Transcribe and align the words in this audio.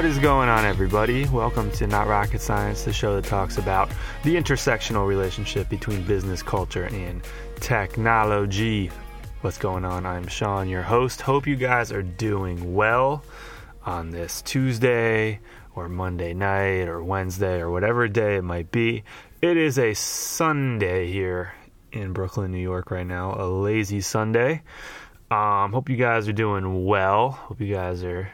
What 0.00 0.08
is 0.08 0.18
going 0.18 0.48
on, 0.48 0.64
everybody? 0.64 1.26
Welcome 1.28 1.70
to 1.72 1.86
Not 1.86 2.06
Rocket 2.06 2.40
Science, 2.40 2.84
the 2.84 2.92
show 2.94 3.16
that 3.16 3.26
talks 3.26 3.58
about 3.58 3.90
the 4.24 4.34
intersectional 4.34 5.06
relationship 5.06 5.68
between 5.68 6.04
business 6.04 6.42
culture 6.42 6.84
and 6.84 7.22
technology. 7.56 8.90
What's 9.42 9.58
going 9.58 9.84
on? 9.84 10.06
I'm 10.06 10.26
Sean, 10.26 10.70
your 10.70 10.80
host. 10.80 11.20
Hope 11.20 11.46
you 11.46 11.54
guys 11.54 11.92
are 11.92 12.00
doing 12.00 12.74
well 12.74 13.22
on 13.84 14.08
this 14.08 14.40
Tuesday 14.40 15.38
or 15.74 15.86
Monday 15.90 16.32
night 16.32 16.88
or 16.88 17.04
Wednesday 17.04 17.60
or 17.60 17.70
whatever 17.70 18.08
day 18.08 18.36
it 18.36 18.42
might 18.42 18.72
be. 18.72 19.04
It 19.42 19.58
is 19.58 19.78
a 19.78 19.92
Sunday 19.92 21.12
here 21.12 21.52
in 21.92 22.14
Brooklyn, 22.14 22.52
New 22.52 22.58
York, 22.58 22.90
right 22.90 23.06
now. 23.06 23.34
A 23.38 23.44
lazy 23.44 24.00
Sunday. 24.00 24.62
Um, 25.30 25.74
hope 25.74 25.90
you 25.90 25.96
guys 25.98 26.26
are 26.26 26.32
doing 26.32 26.86
well. 26.86 27.32
Hope 27.32 27.60
you 27.60 27.74
guys 27.74 28.02
are 28.02 28.32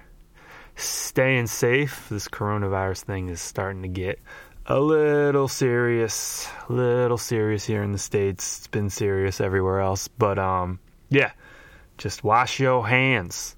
staying 0.77 1.47
safe. 1.47 2.09
This 2.09 2.29
coronavirus 2.29 3.05
thing 3.05 3.29
is 3.29 3.41
starting 3.41 3.83
to 3.83 3.89
get 3.89 4.21
a 4.67 4.79
little 4.79 5.49
serious, 5.49 6.49
a 6.69 6.73
little 6.73 7.19
serious 7.19 7.65
here 7.65 7.83
in 7.83 7.93
the 7.93 7.99
states. 7.99 8.59
It's 8.59 8.67
been 8.67 8.91
serious 8.91 9.41
everywhere 9.41 9.81
else, 9.81 10.09
but 10.09 10.39
um, 10.39 10.79
yeah, 11.09 11.33
just 11.99 12.25
wash 12.25 12.61
your 12.61 12.87
hands. 12.87 13.57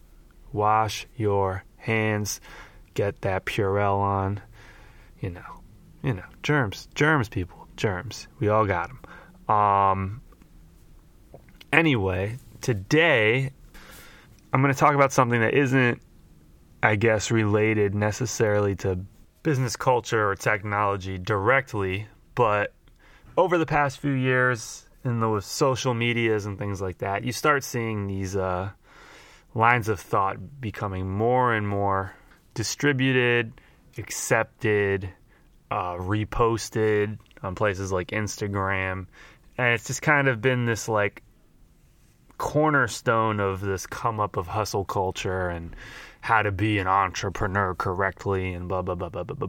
Wash 0.52 1.06
your 1.16 1.64
hands. 1.76 2.40
Get 2.94 3.20
that 3.22 3.44
Purell 3.44 3.98
on. 3.98 4.40
You 5.20 5.30
know, 5.30 5.60
you 6.02 6.14
know, 6.14 6.24
germs, 6.42 6.88
germs, 6.94 7.28
people, 7.28 7.66
germs. 7.76 8.28
We 8.38 8.48
all 8.48 8.66
got 8.66 8.88
them. 8.88 9.54
Um. 9.54 10.22
Anyway, 11.70 12.38
today 12.62 13.52
I'm 14.52 14.62
going 14.62 14.72
to 14.72 14.78
talk 14.78 14.94
about 14.94 15.12
something 15.12 15.40
that 15.40 15.54
isn't 15.54 16.00
I 16.82 16.96
guess, 16.96 17.30
related 17.30 17.94
necessarily 17.94 18.76
to 18.76 19.00
business 19.42 19.76
culture 19.76 20.30
or 20.30 20.34
technology 20.34 21.18
directly, 21.18 22.06
but 22.34 22.72
over 23.36 23.58
the 23.58 23.66
past 23.66 23.98
few 23.98 24.12
years 24.12 24.88
in 25.04 25.20
the 25.20 25.40
social 25.40 25.94
medias 25.94 26.46
and 26.46 26.58
things 26.58 26.80
like 26.80 26.98
that, 26.98 27.24
you 27.24 27.32
start 27.32 27.64
seeing 27.64 28.06
these 28.06 28.36
uh, 28.36 28.70
lines 29.54 29.88
of 29.88 30.00
thought 30.00 30.60
becoming 30.60 31.08
more 31.10 31.54
and 31.54 31.66
more 31.66 32.14
distributed, 32.54 33.52
accepted, 33.96 35.08
uh, 35.70 35.94
reposted 35.94 37.18
on 37.42 37.54
places 37.54 37.92
like 37.92 38.08
Instagram. 38.08 39.06
And 39.56 39.74
it's 39.74 39.86
just 39.86 40.02
kind 40.02 40.28
of 40.28 40.40
been 40.40 40.66
this 40.66 40.88
like 40.88 41.22
cornerstone 42.38 43.40
of 43.40 43.60
this 43.60 43.86
come 43.86 44.20
up 44.20 44.36
of 44.36 44.46
hustle 44.46 44.84
culture 44.84 45.48
and 45.48 45.74
how 46.20 46.42
to 46.42 46.52
be 46.52 46.78
an 46.78 46.86
entrepreneur 46.86 47.74
correctly 47.74 48.52
and 48.52 48.68
blah 48.68 48.82
blah 48.82 48.94
blah 48.94 49.08
blah 49.08 49.24
blah 49.24 49.36
blah 49.36 49.48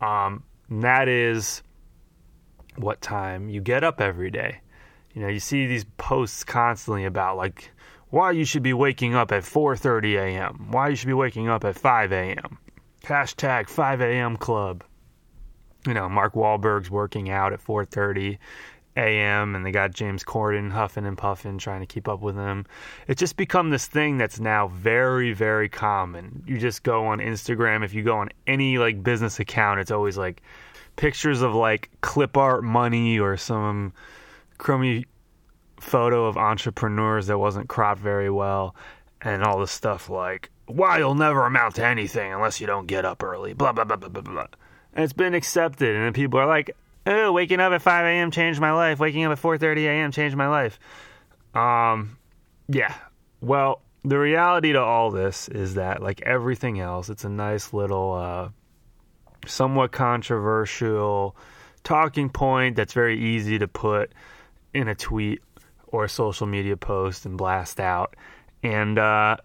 blah. 0.00 0.26
Um, 0.26 0.44
that 0.70 1.08
is 1.08 1.62
what 2.76 3.00
time 3.00 3.48
you 3.48 3.60
get 3.60 3.84
up 3.84 4.00
every 4.00 4.30
day. 4.30 4.60
You 5.14 5.22
know, 5.22 5.28
you 5.28 5.40
see 5.40 5.66
these 5.66 5.84
posts 5.98 6.44
constantly 6.44 7.04
about 7.04 7.36
like 7.36 7.70
why 8.10 8.32
you 8.32 8.44
should 8.44 8.62
be 8.62 8.72
waking 8.72 9.14
up 9.14 9.32
at 9.32 9.42
4:30 9.42 10.14
a.m. 10.14 10.68
Why 10.70 10.88
you 10.88 10.96
should 10.96 11.06
be 11.06 11.12
waking 11.12 11.48
up 11.48 11.64
at 11.64 11.76
5 11.76 12.12
a.m. 12.12 12.58
Hashtag 13.04 13.68
5 13.68 14.00
a.m. 14.00 14.36
club. 14.36 14.84
You 15.86 15.94
know, 15.94 16.08
Mark 16.08 16.34
Wahlberg's 16.34 16.90
working 16.90 17.30
out 17.30 17.52
at 17.52 17.60
4:30 17.60 18.38
a.m. 18.96 19.54
and 19.54 19.64
they 19.64 19.70
got 19.70 19.94
James 19.94 20.24
Corden 20.24 20.70
huffing 20.70 21.06
and 21.06 21.16
puffing, 21.16 21.58
trying 21.58 21.80
to 21.80 21.86
keep 21.86 22.08
up 22.08 22.20
with 22.20 22.36
him. 22.36 22.66
It's 23.06 23.20
just 23.20 23.36
become 23.36 23.70
this 23.70 23.86
thing 23.86 24.18
that's 24.18 24.40
now 24.40 24.68
very, 24.68 25.32
very 25.32 25.68
common. 25.68 26.42
You 26.46 26.58
just 26.58 26.82
go 26.82 27.06
on 27.06 27.18
Instagram. 27.18 27.84
If 27.84 27.94
you 27.94 28.02
go 28.02 28.18
on 28.18 28.30
any 28.46 28.78
like 28.78 29.02
business 29.02 29.38
account, 29.40 29.80
it's 29.80 29.90
always 29.90 30.18
like 30.18 30.42
pictures 30.96 31.40
of 31.40 31.54
like 31.54 31.90
clip 32.00 32.36
art 32.36 32.64
money 32.64 33.18
or 33.18 33.36
some 33.36 33.92
crummy 34.58 35.06
photo 35.78 36.26
of 36.26 36.36
entrepreneurs 36.36 37.28
that 37.28 37.38
wasn't 37.38 37.68
cropped 37.68 38.00
very 38.00 38.28
well, 38.28 38.74
and 39.22 39.42
all 39.42 39.60
this 39.60 39.70
stuff 39.70 40.10
like 40.10 40.50
why 40.66 40.98
you'll 40.98 41.14
never 41.14 41.46
amount 41.46 41.76
to 41.76 41.84
anything 41.84 42.32
unless 42.32 42.60
you 42.60 42.66
don't 42.66 42.86
get 42.86 43.04
up 43.04 43.22
early. 43.22 43.54
Blah 43.54 43.72
blah 43.72 43.84
blah 43.84 43.96
blah 43.96 44.08
blah 44.08 44.22
blah. 44.22 44.46
And 44.92 45.04
it's 45.04 45.12
been 45.12 45.34
accepted, 45.34 45.94
and 45.94 46.14
people 46.14 46.40
are 46.40 46.46
like, 46.46 46.76
oh, 47.06 47.32
waking 47.32 47.60
up 47.60 47.72
at 47.72 47.82
5 47.82 48.04
a.m. 48.04 48.30
changed 48.30 48.60
my 48.60 48.72
life. 48.72 48.98
Waking 48.98 49.24
up 49.24 49.32
at 49.32 49.38
4:30 49.38 49.84
a.m. 49.86 50.12
changed 50.12 50.36
my 50.36 50.48
life. 50.48 50.78
Um, 51.54 52.18
yeah. 52.68 52.94
Well, 53.40 53.82
the 54.04 54.18
reality 54.18 54.72
to 54.72 54.80
all 54.80 55.10
this 55.10 55.48
is 55.48 55.74
that, 55.74 56.02
like 56.02 56.22
everything 56.22 56.80
else, 56.80 57.08
it's 57.08 57.24
a 57.24 57.28
nice 57.28 57.72
little, 57.72 58.12
uh, 58.12 58.48
somewhat 59.46 59.92
controversial 59.92 61.36
talking 61.82 62.28
point 62.28 62.76
that's 62.76 62.92
very 62.92 63.18
easy 63.18 63.58
to 63.58 63.66
put 63.66 64.12
in 64.74 64.88
a 64.88 64.94
tweet 64.94 65.42
or 65.86 66.04
a 66.04 66.08
social 66.08 66.46
media 66.46 66.76
post 66.76 67.26
and 67.26 67.36
blast 67.36 67.80
out. 67.80 68.14
And, 68.62 68.98
uh, 68.98 69.38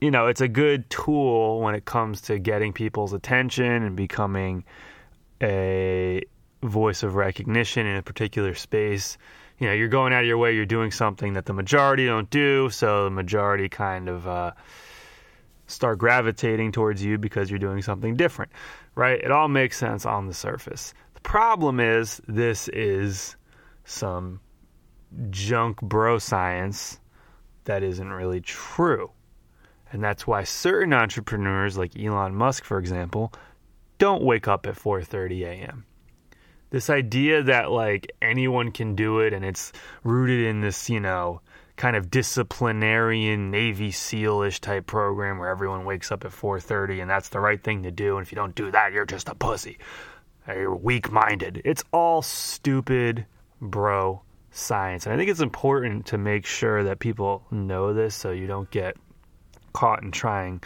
you 0.00 0.10
know, 0.10 0.26
it's 0.26 0.40
a 0.40 0.48
good 0.48 0.90
tool 0.90 1.60
when 1.60 1.74
it 1.74 1.84
comes 1.84 2.22
to 2.22 2.38
getting 2.38 2.72
people's 2.72 3.12
attention 3.12 3.84
and 3.84 3.96
becoming 3.96 4.64
a 5.40 6.22
voice 6.62 7.02
of 7.02 7.14
recognition 7.14 7.86
in 7.86 7.96
a 7.96 8.02
particular 8.02 8.54
space. 8.54 9.18
You 9.58 9.66
know, 9.68 9.72
you're 9.74 9.88
going 9.88 10.12
out 10.12 10.20
of 10.20 10.26
your 10.26 10.38
way, 10.38 10.54
you're 10.54 10.66
doing 10.66 10.90
something 10.90 11.34
that 11.34 11.46
the 11.46 11.52
majority 11.52 12.06
don't 12.06 12.30
do, 12.30 12.70
so 12.70 13.04
the 13.04 13.10
majority 13.10 13.68
kind 13.68 14.08
of 14.08 14.26
uh, 14.26 14.52
start 15.66 15.98
gravitating 15.98 16.72
towards 16.72 17.04
you 17.04 17.18
because 17.18 17.50
you're 17.50 17.58
doing 17.58 17.82
something 17.82 18.16
different, 18.16 18.52
right? 18.94 19.20
It 19.20 19.30
all 19.30 19.48
makes 19.48 19.76
sense 19.76 20.06
on 20.06 20.26
the 20.26 20.34
surface. 20.34 20.94
The 21.14 21.20
problem 21.20 21.80
is, 21.80 22.20
this 22.26 22.68
is 22.68 23.36
some 23.84 24.40
junk 25.30 25.80
bro 25.82 26.18
science 26.18 26.98
that 27.64 27.82
isn't 27.82 28.12
really 28.12 28.40
true. 28.40 29.10
And 29.92 30.02
that's 30.02 30.26
why 30.26 30.44
certain 30.44 30.94
entrepreneurs 30.94 31.76
like 31.76 31.98
Elon 31.98 32.34
Musk 32.34 32.64
for 32.64 32.78
example 32.78 33.32
don't 33.98 34.22
wake 34.22 34.48
up 34.48 34.66
at 34.66 34.74
4:30 34.74 35.44
a.m 35.44 35.84
this 36.72 36.88
idea 36.88 37.42
that 37.44 37.70
like 37.70 38.10
anyone 38.22 38.72
can 38.72 38.96
do 38.96 39.20
it 39.20 39.34
and 39.34 39.44
it's 39.44 39.72
rooted 40.04 40.46
in 40.46 40.62
this, 40.62 40.88
you 40.88 41.00
know, 41.00 41.42
kind 41.76 41.96
of 41.96 42.10
disciplinarian 42.10 43.50
Navy 43.50 43.90
SEAL-ish 43.90 44.60
type 44.60 44.86
program 44.86 45.38
where 45.38 45.50
everyone 45.50 45.84
wakes 45.84 46.10
up 46.10 46.24
at 46.24 46.32
4:30 46.32 47.02
and 47.02 47.10
that's 47.10 47.28
the 47.28 47.40
right 47.40 47.62
thing 47.62 47.82
to 47.82 47.90
do 47.90 48.16
and 48.16 48.26
if 48.26 48.32
you 48.32 48.36
don't 48.36 48.54
do 48.54 48.70
that 48.70 48.92
you're 48.92 49.04
just 49.04 49.28
a 49.28 49.34
pussy. 49.34 49.78
You're 50.48 50.74
weak-minded. 50.74 51.60
It's 51.64 51.84
all 51.92 52.22
stupid 52.22 53.26
bro 53.60 54.22
science. 54.50 55.04
And 55.04 55.14
I 55.14 55.18
think 55.18 55.30
it's 55.30 55.40
important 55.40 56.06
to 56.06 56.18
make 56.18 56.46
sure 56.46 56.84
that 56.84 56.98
people 56.98 57.44
know 57.50 57.92
this 57.92 58.14
so 58.14 58.30
you 58.30 58.46
don't 58.46 58.70
get 58.70 58.96
caught 59.74 60.02
in 60.02 60.10
trying 60.10 60.62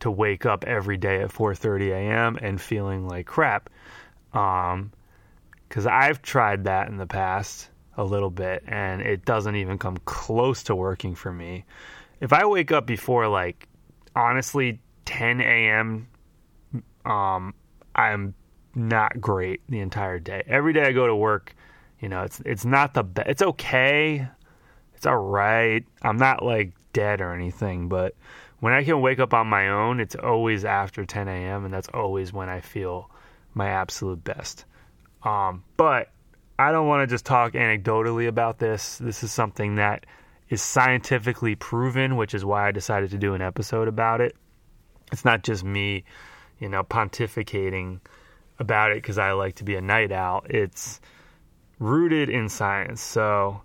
to 0.00 0.10
wake 0.10 0.46
up 0.46 0.64
every 0.64 0.96
day 0.96 1.20
at 1.20 1.30
4:30 1.30 1.90
a.m. 1.90 2.38
and 2.40 2.58
feeling 2.58 3.06
like 3.06 3.26
crap. 3.26 3.68
Um, 4.32 4.92
because 5.70 5.86
I've 5.86 6.20
tried 6.20 6.64
that 6.64 6.88
in 6.88 6.96
the 6.96 7.06
past 7.06 7.70
a 7.96 8.02
little 8.02 8.28
bit 8.28 8.64
and 8.66 9.00
it 9.00 9.24
doesn't 9.24 9.54
even 9.54 9.78
come 9.78 9.98
close 9.98 10.64
to 10.64 10.74
working 10.74 11.14
for 11.14 11.32
me. 11.32 11.64
If 12.20 12.32
I 12.32 12.44
wake 12.44 12.72
up 12.72 12.86
before 12.86 13.28
like 13.28 13.68
honestly 14.16 14.80
10 15.04 15.40
a.m., 15.40 16.08
um, 17.04 17.54
I'm 17.94 18.34
not 18.74 19.20
great 19.20 19.60
the 19.68 19.78
entire 19.78 20.18
day. 20.18 20.42
Every 20.48 20.72
day 20.72 20.82
I 20.82 20.92
go 20.92 21.06
to 21.06 21.14
work, 21.14 21.54
you 22.00 22.08
know, 22.08 22.22
it's 22.22 22.40
it's 22.44 22.64
not 22.64 22.92
the 22.92 23.04
best. 23.04 23.28
It's 23.28 23.42
okay. 23.42 24.26
It's 24.94 25.06
all 25.06 25.18
right. 25.18 25.84
I'm 26.02 26.16
not 26.16 26.44
like 26.44 26.72
dead 26.92 27.20
or 27.20 27.32
anything, 27.32 27.88
but 27.88 28.16
when 28.58 28.72
I 28.72 28.82
can 28.82 29.00
wake 29.00 29.20
up 29.20 29.32
on 29.34 29.46
my 29.46 29.68
own, 29.68 30.00
it's 30.00 30.16
always 30.16 30.64
after 30.64 31.04
10 31.04 31.28
a.m. 31.28 31.64
and 31.64 31.72
that's 31.72 31.88
always 31.94 32.32
when 32.32 32.48
I 32.48 32.60
feel 32.60 33.08
my 33.54 33.68
absolute 33.68 34.24
best. 34.24 34.64
Um, 35.22 35.64
but 35.76 36.10
I 36.58 36.72
don't 36.72 36.86
want 36.86 37.08
to 37.08 37.12
just 37.12 37.24
talk 37.24 37.52
anecdotally 37.52 38.28
about 38.28 38.58
this. 38.58 38.98
This 38.98 39.22
is 39.22 39.32
something 39.32 39.76
that 39.76 40.06
is 40.48 40.60
scientifically 40.60 41.54
proven, 41.54 42.16
which 42.16 42.34
is 42.34 42.44
why 42.44 42.68
I 42.68 42.72
decided 42.72 43.10
to 43.10 43.18
do 43.18 43.34
an 43.34 43.42
episode 43.42 43.88
about 43.88 44.20
it. 44.20 44.36
It's 45.12 45.24
not 45.24 45.42
just 45.42 45.64
me, 45.64 46.04
you 46.58 46.68
know, 46.68 46.82
pontificating 46.82 48.00
about 48.58 48.92
it 48.92 48.96
because 48.96 49.16
I 49.16 49.32
like 49.32 49.56
to 49.56 49.64
be 49.64 49.76
a 49.76 49.80
night 49.80 50.12
owl. 50.12 50.44
It's 50.48 51.00
rooted 51.78 52.28
in 52.28 52.48
science. 52.48 53.00
So, 53.00 53.62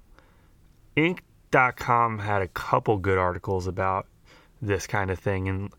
Inc.com 0.96 2.20
had 2.20 2.42
a 2.42 2.48
couple 2.48 2.98
good 2.98 3.18
articles 3.18 3.68
about 3.68 4.08
this 4.62 4.88
kind 4.88 5.12
of 5.12 5.20
thing, 5.20 5.50
and 5.50 5.74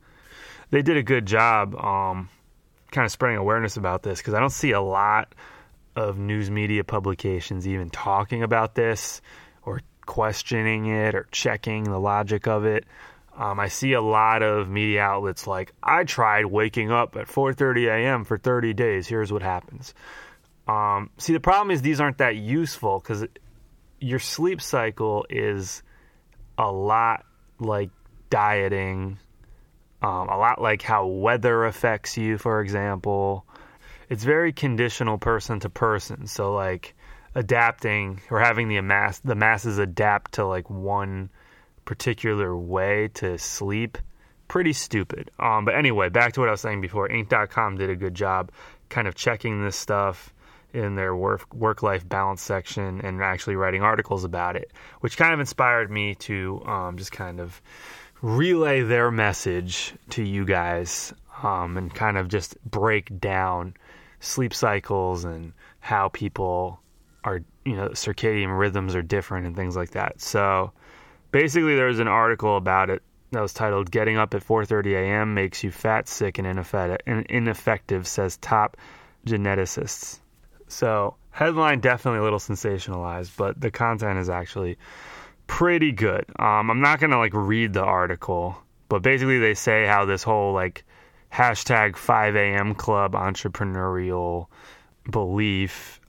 they 0.70 0.82
did 0.82 0.96
a 0.96 1.02
good 1.02 1.24
job 1.26 1.74
um, 1.76 2.28
kind 2.90 3.04
of 3.04 3.10
spreading 3.10 3.38
awareness 3.38 3.76
about 3.76 4.02
this 4.02 4.18
because 4.18 4.34
I 4.34 4.40
don't 4.40 4.50
see 4.50 4.72
a 4.72 4.80
lot 4.80 5.34
of 5.96 6.18
news 6.18 6.50
media 6.50 6.84
publications 6.84 7.66
even 7.66 7.88
talking 7.90 8.42
about 8.42 8.74
this 8.74 9.22
or 9.62 9.80
questioning 10.04 10.86
it 10.86 11.14
or 11.14 11.26
checking 11.32 11.84
the 11.84 11.98
logic 11.98 12.46
of 12.46 12.64
it. 12.66 12.84
Um, 13.36 13.58
I 13.58 13.68
see 13.68 13.94
a 13.94 14.00
lot 14.00 14.42
of 14.42 14.68
media 14.68 15.02
outlets 15.02 15.46
like 15.46 15.72
I 15.82 16.04
tried 16.04 16.46
waking 16.46 16.92
up 16.92 17.16
at 17.16 17.26
4:30 17.26 17.88
a.m. 17.88 18.24
for 18.24 18.38
30 18.38 18.72
days. 18.74 19.08
Here's 19.08 19.32
what 19.32 19.42
happens. 19.42 19.94
Um, 20.68 21.10
see, 21.18 21.32
the 21.32 21.40
problem 21.40 21.70
is 21.70 21.82
these 21.82 22.00
aren't 22.00 22.18
that 22.18 22.36
useful 22.36 22.98
because 22.98 23.24
your 24.00 24.18
sleep 24.18 24.60
cycle 24.60 25.26
is 25.30 25.82
a 26.58 26.70
lot 26.70 27.24
like 27.58 27.90
dieting, 28.30 29.18
um, 30.02 30.28
a 30.28 30.36
lot 30.36 30.60
like 30.60 30.82
how 30.82 31.06
weather 31.06 31.64
affects 31.64 32.16
you, 32.16 32.38
for 32.38 32.60
example. 32.60 33.46
It's 34.08 34.24
very 34.24 34.52
conditional 34.52 35.18
person 35.18 35.60
to 35.60 35.70
person. 35.70 36.26
So, 36.26 36.54
like, 36.54 36.94
adapting 37.36 38.18
or 38.30 38.40
having 38.40 38.68
the 38.68 38.80
mass 38.80 39.18
the 39.18 39.34
masses 39.34 39.76
adapt 39.76 40.32
to 40.32 40.46
like 40.46 40.68
one 40.70 41.28
particular 41.84 42.56
way 42.56 43.08
to 43.12 43.36
sleep 43.36 43.98
pretty 44.48 44.72
stupid 44.72 45.30
um, 45.38 45.66
but 45.66 45.74
anyway 45.74 46.08
back 46.08 46.32
to 46.32 46.40
what 46.40 46.48
i 46.48 46.52
was 46.52 46.62
saying 46.62 46.80
before 46.80 47.06
inc.com 47.10 47.76
did 47.76 47.90
a 47.90 47.94
good 47.94 48.14
job 48.14 48.50
kind 48.88 49.06
of 49.06 49.14
checking 49.14 49.62
this 49.62 49.76
stuff 49.76 50.32
in 50.72 50.94
their 50.94 51.14
work 51.14 51.54
work 51.54 51.82
life 51.82 52.08
balance 52.08 52.40
section 52.40 53.02
and 53.02 53.22
actually 53.22 53.54
writing 53.54 53.82
articles 53.82 54.24
about 54.24 54.56
it 54.56 54.72
which 55.00 55.18
kind 55.18 55.34
of 55.34 55.38
inspired 55.38 55.90
me 55.90 56.14
to 56.14 56.62
um, 56.64 56.96
just 56.96 57.12
kind 57.12 57.38
of 57.38 57.60
relay 58.22 58.80
their 58.80 59.10
message 59.10 59.92
to 60.08 60.22
you 60.22 60.46
guys 60.46 61.12
um, 61.42 61.76
and 61.76 61.94
kind 61.94 62.16
of 62.16 62.28
just 62.28 62.56
break 62.64 63.20
down 63.20 63.74
sleep 64.20 64.54
cycles 64.54 65.24
and 65.24 65.52
how 65.80 66.08
people 66.08 66.80
are 67.24 67.42
you 67.64 67.76
know 67.76 67.88
circadian 67.90 68.56
rhythms 68.56 68.94
are 68.94 69.02
different 69.02 69.46
and 69.46 69.56
things 69.56 69.76
like 69.76 69.90
that. 69.90 70.20
So 70.20 70.72
basically, 71.32 71.76
there 71.76 71.86
was 71.86 71.98
an 71.98 72.08
article 72.08 72.56
about 72.56 72.90
it 72.90 73.02
that 73.32 73.40
was 73.40 73.52
titled 73.52 73.90
"Getting 73.90 74.16
Up 74.16 74.34
at 74.34 74.44
4:30 74.44 74.94
a.m. 74.94 75.34
Makes 75.34 75.64
You 75.64 75.70
Fat, 75.70 76.08
Sick, 76.08 76.38
and 76.38 76.46
Ineffective," 76.46 78.06
says 78.06 78.36
top 78.38 78.76
geneticists. 79.26 80.20
So 80.68 81.16
headline 81.30 81.80
definitely 81.80 82.20
a 82.20 82.22
little 82.22 82.38
sensationalized, 82.38 83.36
but 83.36 83.60
the 83.60 83.70
content 83.70 84.18
is 84.18 84.30
actually 84.30 84.78
pretty 85.46 85.92
good. 85.92 86.24
Um, 86.38 86.70
I'm 86.70 86.80
not 86.80 87.00
gonna 87.00 87.18
like 87.18 87.34
read 87.34 87.72
the 87.72 87.84
article, 87.84 88.56
but 88.88 89.02
basically 89.02 89.38
they 89.38 89.54
say 89.54 89.86
how 89.86 90.04
this 90.04 90.22
whole 90.22 90.52
like 90.52 90.84
hashtag 91.36 91.96
5 91.96 92.34
a.m. 92.34 92.74
club 92.74 93.12
entrepreneurial 93.12 94.46
belief 95.10 96.00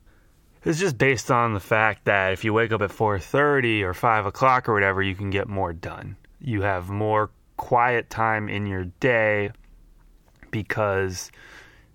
is 0.64 0.80
just 0.80 0.98
based 0.98 1.30
on 1.30 1.54
the 1.54 1.60
fact 1.60 2.06
that 2.06 2.32
if 2.32 2.46
you 2.46 2.54
wake 2.54 2.72
up 2.72 2.82
at 2.82 2.92
4:30 2.92 3.84
or 3.84 3.94
5 3.94 4.26
o'clock 4.26 4.70
or 4.70 4.74
whatever, 4.74 5.02
you 5.02 5.16
can 5.16 5.30
get 5.30 5.50
more 5.50 5.74
done. 5.74 6.16
You 6.40 6.62
have 6.62 6.90
more 6.90 7.30
quiet 7.58 8.10
time 8.10 8.48
in 8.48 8.68
your 8.68 8.86
day 9.02 9.52
because 10.50 11.30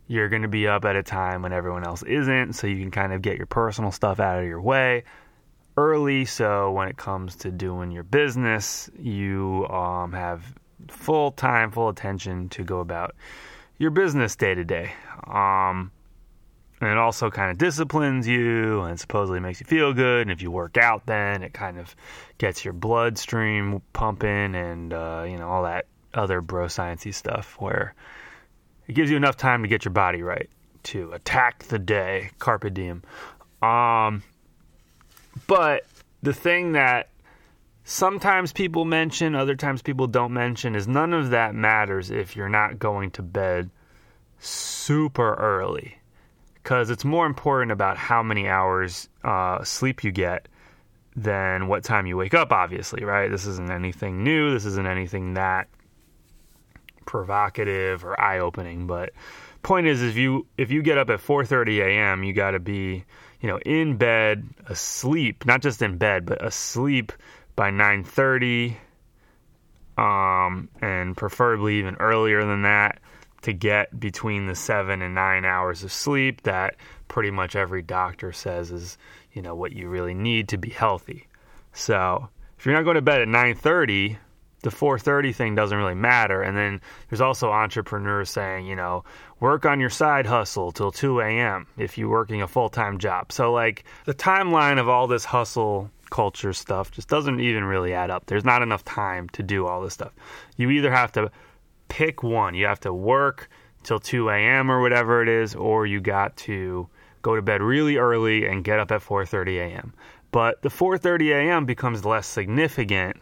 you're 0.08 0.28
going 0.28 0.42
to 0.42 0.48
be 0.48 0.68
up 0.68 0.84
at 0.84 0.96
a 0.96 1.02
time 1.02 1.40
when 1.40 1.54
everyone 1.54 1.86
else 1.86 2.02
isn't, 2.02 2.52
so 2.52 2.66
you 2.66 2.78
can 2.78 2.90
kind 2.90 3.14
of 3.14 3.22
get 3.22 3.38
your 3.38 3.46
personal 3.46 3.92
stuff 3.92 4.20
out 4.20 4.40
of 4.40 4.46
your 4.46 4.60
way 4.60 5.04
early. 5.78 6.26
So 6.26 6.70
when 6.72 6.88
it 6.88 6.98
comes 6.98 7.36
to 7.36 7.50
doing 7.50 7.90
your 7.90 8.02
business, 8.02 8.90
you 8.98 9.66
um, 9.70 10.12
have 10.12 10.54
full 10.88 11.32
time, 11.32 11.70
full 11.70 11.88
attention 11.88 12.48
to 12.50 12.64
go 12.64 12.80
about 12.80 13.14
your 13.78 13.90
business 13.90 14.36
day 14.36 14.54
to 14.54 14.64
day. 14.64 14.92
Um, 15.26 15.90
and 16.80 16.90
it 16.90 16.98
also 16.98 17.30
kind 17.30 17.50
of 17.50 17.58
disciplines 17.58 18.26
you 18.26 18.80
and 18.82 18.98
supposedly 18.98 19.38
makes 19.38 19.60
you 19.60 19.66
feel 19.66 19.92
good. 19.92 20.22
And 20.22 20.32
if 20.32 20.42
you 20.42 20.50
work 20.50 20.76
out, 20.76 21.06
then 21.06 21.42
it 21.42 21.54
kind 21.54 21.78
of 21.78 21.94
gets 22.38 22.64
your 22.64 22.74
bloodstream 22.74 23.80
pumping 23.92 24.56
and, 24.56 24.92
uh, 24.92 25.24
you 25.28 25.36
know, 25.36 25.48
all 25.48 25.62
that 25.62 25.86
other 26.12 26.40
bro 26.40 26.66
sciencey 26.66 27.14
stuff 27.14 27.56
where 27.60 27.94
it 28.88 28.94
gives 28.94 29.10
you 29.10 29.16
enough 29.16 29.36
time 29.36 29.62
to 29.62 29.68
get 29.68 29.84
your 29.84 29.92
body 29.92 30.22
right 30.22 30.50
to 30.82 31.12
attack 31.12 31.62
the 31.64 31.78
day. 31.78 32.30
Carpe 32.40 32.74
diem. 32.74 33.02
Um, 33.62 34.24
but 35.46 35.86
the 36.22 36.32
thing 36.32 36.72
that 36.72 37.08
sometimes 37.84 38.52
people 38.52 38.84
mention, 38.84 39.34
other 39.34 39.56
times 39.56 39.82
people 39.82 40.06
don't 40.06 40.32
mention, 40.32 40.74
is 40.74 40.86
none 40.88 41.12
of 41.12 41.30
that 41.30 41.54
matters 41.54 42.10
if 42.10 42.36
you're 42.36 42.48
not 42.48 42.78
going 42.78 43.10
to 43.12 43.22
bed 43.22 43.70
super 44.38 45.34
early 45.34 45.98
because 46.62 46.90
it's 46.90 47.04
more 47.04 47.26
important 47.26 47.72
about 47.72 47.96
how 47.96 48.22
many 48.22 48.48
hours 48.48 49.08
uh, 49.24 49.62
sleep 49.64 50.04
you 50.04 50.12
get 50.12 50.48
than 51.16 51.68
what 51.68 51.84
time 51.84 52.06
you 52.06 52.16
wake 52.16 52.34
up. 52.34 52.52
Obviously, 52.52 53.04
right? 53.04 53.30
This 53.30 53.46
isn't 53.46 53.70
anything 53.70 54.22
new. 54.22 54.52
This 54.52 54.64
isn't 54.64 54.86
anything 54.86 55.34
that 55.34 55.68
provocative 57.04 58.04
or 58.04 58.18
eye-opening. 58.20 58.86
But 58.86 59.10
point 59.62 59.86
is, 59.86 60.02
if 60.02 60.16
you 60.16 60.46
if 60.56 60.70
you 60.70 60.82
get 60.82 60.98
up 60.98 61.10
at 61.10 61.20
4:30 61.20 61.84
a.m., 61.84 62.24
you 62.24 62.32
got 62.32 62.52
to 62.52 62.60
be 62.60 63.04
you 63.40 63.48
know 63.48 63.58
in 63.58 63.96
bed, 63.96 64.48
asleep, 64.68 65.44
not 65.44 65.62
just 65.62 65.82
in 65.82 65.98
bed, 65.98 66.26
but 66.26 66.44
asleep 66.44 67.12
by 67.56 67.70
9:30, 67.70 68.76
um, 69.98 70.68
and 70.80 71.16
preferably 71.16 71.76
even 71.76 71.96
earlier 71.96 72.44
than 72.44 72.62
that 72.62 73.00
to 73.42 73.52
get 73.52 73.98
between 73.98 74.46
the 74.46 74.54
seven 74.54 75.02
and 75.02 75.14
nine 75.14 75.44
hours 75.44 75.82
of 75.82 75.92
sleep 75.92 76.42
that 76.42 76.76
pretty 77.08 77.30
much 77.30 77.56
every 77.56 77.82
doctor 77.82 78.32
says 78.32 78.70
is 78.70 78.96
you 79.32 79.42
know 79.42 79.54
what 79.54 79.72
you 79.72 79.88
really 79.88 80.14
need 80.14 80.48
to 80.48 80.56
be 80.56 80.70
healthy. 80.70 81.26
So 81.72 82.28
if 82.58 82.66
you're 82.66 82.74
not 82.74 82.84
going 82.84 82.96
to 82.96 83.02
bed 83.02 83.22
at 83.22 83.28
9.30 83.28 84.16
the 84.62 84.70
4.30 84.70 85.34
thing 85.34 85.54
doesn't 85.54 85.76
really 85.76 85.94
matter. 85.94 86.40
And 86.40 86.56
then 86.56 86.80
there's 87.08 87.20
also 87.20 87.50
entrepreneurs 87.50 88.30
saying 88.30 88.66
you 88.66 88.76
know 88.76 89.04
work 89.40 89.66
on 89.66 89.80
your 89.80 89.90
side 89.90 90.26
hustle 90.26 90.72
till 90.72 90.92
2 90.92 91.20
a.m 91.20 91.66
if 91.76 91.98
you're 91.98 92.08
working 92.08 92.42
a 92.42 92.48
full-time 92.48 92.98
job. 92.98 93.32
So 93.32 93.52
like 93.52 93.84
the 94.06 94.14
timeline 94.14 94.78
of 94.78 94.88
all 94.88 95.06
this 95.06 95.24
hustle 95.24 95.90
culture 96.12 96.52
stuff 96.52 96.90
just 96.92 97.08
doesn't 97.08 97.40
even 97.40 97.64
really 97.64 97.92
add 97.94 98.10
up 98.10 98.26
there's 98.26 98.44
not 98.44 98.62
enough 98.62 98.84
time 98.84 99.28
to 99.30 99.42
do 99.42 99.66
all 99.66 99.80
this 99.82 99.94
stuff 99.94 100.12
you 100.56 100.70
either 100.70 100.92
have 100.92 101.10
to 101.10 101.30
pick 101.92 102.22
one. 102.22 102.54
You 102.54 102.64
have 102.64 102.80
to 102.80 102.94
work 102.94 103.50
till 103.82 104.00
2 104.00 104.30
a.m. 104.30 104.70
or 104.70 104.80
whatever 104.80 105.22
it 105.22 105.28
is, 105.28 105.54
or 105.54 105.84
you 105.84 106.00
got 106.00 106.34
to 106.38 106.88
go 107.20 107.36
to 107.36 107.42
bed 107.42 107.60
really 107.60 107.98
early 107.98 108.46
and 108.46 108.64
get 108.64 108.80
up 108.80 108.90
at 108.90 109.02
4:30 109.02 109.58
a.m. 109.58 109.92
But 110.30 110.62
the 110.62 110.70
4:30 110.70 111.34
a.m. 111.34 111.66
becomes 111.66 112.06
less 112.06 112.26
significant 112.26 113.18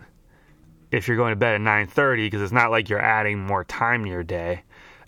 if 0.93 1.09
you're 1.09 1.17
going 1.17 1.33
to 1.33 1.37
bed 1.37 1.57
at 1.57 1.61
9:30 1.61 2.27
because 2.27 2.43
it's 2.43 2.53
not 2.53 2.71
like 2.71 2.89
you're 2.89 3.03
adding 3.03 3.45
more 3.45 3.65
time 3.65 4.05
to 4.05 4.11
your 4.11 4.23
day, 4.23 4.63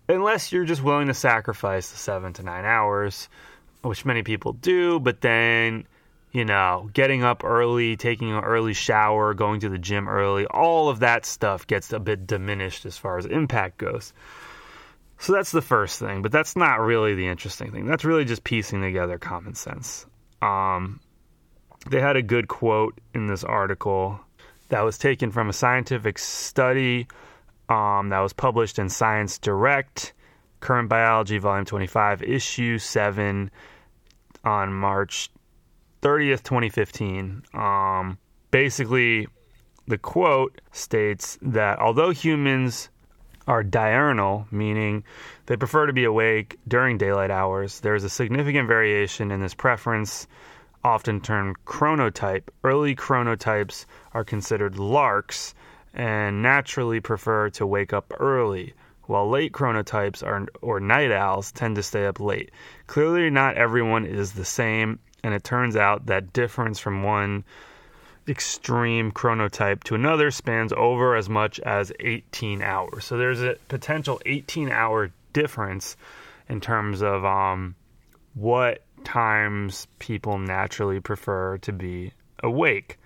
unless 0.08 0.50
you're 0.50 0.64
just 0.64 0.82
willing 0.82 1.06
to 1.06 1.14
sacrifice 1.14 1.92
the 1.92 1.98
seven 1.98 2.32
to 2.32 2.42
nine 2.42 2.64
hours, 2.64 3.28
which 3.82 4.04
many 4.04 4.24
people 4.24 4.54
do. 4.54 4.98
But 4.98 5.20
then 5.20 5.86
you 6.32 6.46
know, 6.46 6.88
getting 6.94 7.22
up 7.22 7.44
early, 7.44 7.96
taking 7.96 8.32
an 8.32 8.42
early 8.42 8.72
shower, 8.72 9.34
going 9.34 9.60
to 9.60 9.68
the 9.68 9.78
gym 9.78 10.08
early, 10.08 10.46
all 10.46 10.88
of 10.88 11.00
that 11.00 11.26
stuff 11.26 11.66
gets 11.66 11.92
a 11.92 12.00
bit 12.00 12.26
diminished 12.26 12.86
as 12.86 12.96
far 12.96 13.18
as 13.18 13.26
impact 13.26 13.78
goes. 13.78 14.14
So 15.18 15.34
that's 15.34 15.52
the 15.52 15.62
first 15.62 16.00
thing, 16.00 16.22
but 16.22 16.32
that's 16.32 16.56
not 16.56 16.80
really 16.80 17.14
the 17.14 17.28
interesting 17.28 17.70
thing. 17.70 17.86
That's 17.86 18.04
really 18.04 18.24
just 18.24 18.44
piecing 18.44 18.80
together 18.80 19.18
common 19.18 19.54
sense. 19.54 20.06
Um, 20.40 21.00
they 21.88 22.00
had 22.00 22.16
a 22.16 22.22
good 22.22 22.48
quote 22.48 22.98
in 23.14 23.26
this 23.26 23.44
article 23.44 24.18
that 24.70 24.80
was 24.80 24.96
taken 24.96 25.30
from 25.30 25.50
a 25.50 25.52
scientific 25.52 26.18
study 26.18 27.06
um, 27.68 28.08
that 28.08 28.20
was 28.20 28.32
published 28.32 28.78
in 28.78 28.88
Science 28.88 29.38
Direct, 29.38 30.14
Current 30.60 30.88
Biology, 30.88 31.38
Volume 31.38 31.66
25, 31.66 32.22
Issue 32.22 32.78
7, 32.78 33.50
on 34.44 34.72
March 34.72 35.30
30th, 36.02 36.42
2015. 36.42 37.42
Um, 37.54 38.18
basically, 38.50 39.28
the 39.86 39.98
quote 39.98 40.60
states 40.72 41.38
that 41.42 41.78
although 41.78 42.10
humans 42.10 42.90
are 43.46 43.62
diurnal, 43.62 44.46
meaning 44.50 45.04
they 45.46 45.56
prefer 45.56 45.86
to 45.86 45.92
be 45.92 46.04
awake 46.04 46.58
during 46.68 46.98
daylight 46.98 47.30
hours, 47.30 47.80
there 47.80 47.94
is 47.94 48.04
a 48.04 48.08
significant 48.08 48.68
variation 48.68 49.30
in 49.30 49.40
this 49.40 49.54
preference 49.54 50.26
often 50.84 51.20
termed 51.20 51.56
chronotype. 51.64 52.48
Early 52.64 52.94
chronotypes 52.94 53.86
are 54.12 54.24
considered 54.24 54.78
larks 54.78 55.54
and 55.94 56.42
naturally 56.42 57.00
prefer 57.00 57.50
to 57.50 57.66
wake 57.66 57.92
up 57.92 58.12
early, 58.18 58.74
while 59.02 59.28
late 59.28 59.52
chronotypes 59.52 60.26
are, 60.26 60.46
or 60.60 60.80
night 60.80 61.12
owls 61.12 61.52
tend 61.52 61.76
to 61.76 61.82
stay 61.82 62.06
up 62.06 62.18
late. 62.18 62.50
Clearly, 62.86 63.30
not 63.30 63.56
everyone 63.56 64.06
is 64.06 64.32
the 64.32 64.44
same, 64.44 64.98
and 65.22 65.34
it 65.34 65.44
turns 65.44 65.76
out 65.76 66.06
that 66.06 66.32
difference 66.32 66.78
from 66.78 67.02
one 67.02 67.44
extreme 68.28 69.10
chronotype 69.10 69.82
to 69.84 69.94
another 69.94 70.30
spans 70.30 70.72
over 70.76 71.16
as 71.16 71.28
much 71.28 71.58
as 71.60 71.92
18 72.00 72.62
hours. 72.62 73.04
So 73.04 73.16
there's 73.16 73.42
a 73.42 73.56
potential 73.68 74.20
18 74.26 74.70
hour 74.70 75.10
difference 75.32 75.96
in 76.48 76.60
terms 76.60 77.02
of 77.02 77.24
um, 77.24 77.74
what 78.34 78.82
times 79.04 79.86
people 79.98 80.38
naturally 80.38 81.00
prefer 81.00 81.58
to 81.58 81.72
be 81.72 82.12
awake. 82.42 82.98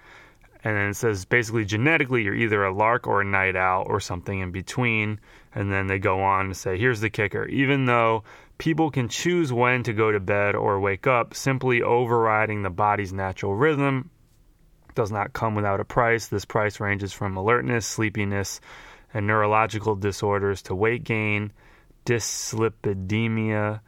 And 0.65 0.77
then 0.77 0.89
it 0.91 0.95
says 0.95 1.25
basically 1.25 1.65
genetically 1.65 2.23
you're 2.23 2.35
either 2.35 2.65
a 2.65 2.75
lark 2.75 3.07
or 3.07 3.21
a 3.21 3.25
night 3.25 3.57
owl 3.57 3.85
or 3.87 4.01
something 4.01 4.41
in 4.41 4.51
between. 4.51 5.21
And 5.55 5.73
then 5.73 5.87
they 5.87 5.99
go 5.99 6.23
on 6.23 6.49
to 6.49 6.55
say, 6.55 6.77
here's 6.77 7.01
the 7.01 7.09
kicker. 7.09 7.47
Even 7.47 7.87
though 7.87 8.25
people 8.59 8.91
can 8.91 9.09
choose 9.09 9.53
when 9.53 9.83
to 9.85 9.93
go 9.93 10.11
to 10.11 10.21
bed 10.21 10.55
or 10.55 10.81
wake 10.81 11.07
up, 11.07 11.35
simply 11.35 11.83
overriding 11.83 12.63
the 12.63 12.71
body's 12.71 13.13
natural 13.13 13.55
rhythm 13.55 14.11
does 14.95 15.13
not 15.13 15.33
come 15.33 15.55
without 15.55 15.79
a 15.79 15.85
price. 15.85 16.27
This 16.29 16.45
price 16.45 16.81
ranges 16.81 17.13
from 17.13 17.37
alertness, 17.37 17.87
sleepiness, 17.87 18.61
and 19.15 19.27
neurological 19.27 19.95
disorders 19.95 20.63
to 20.63 20.75
weight 20.75 21.05
gain, 21.05 21.53
dyslipidemia, 22.05 23.81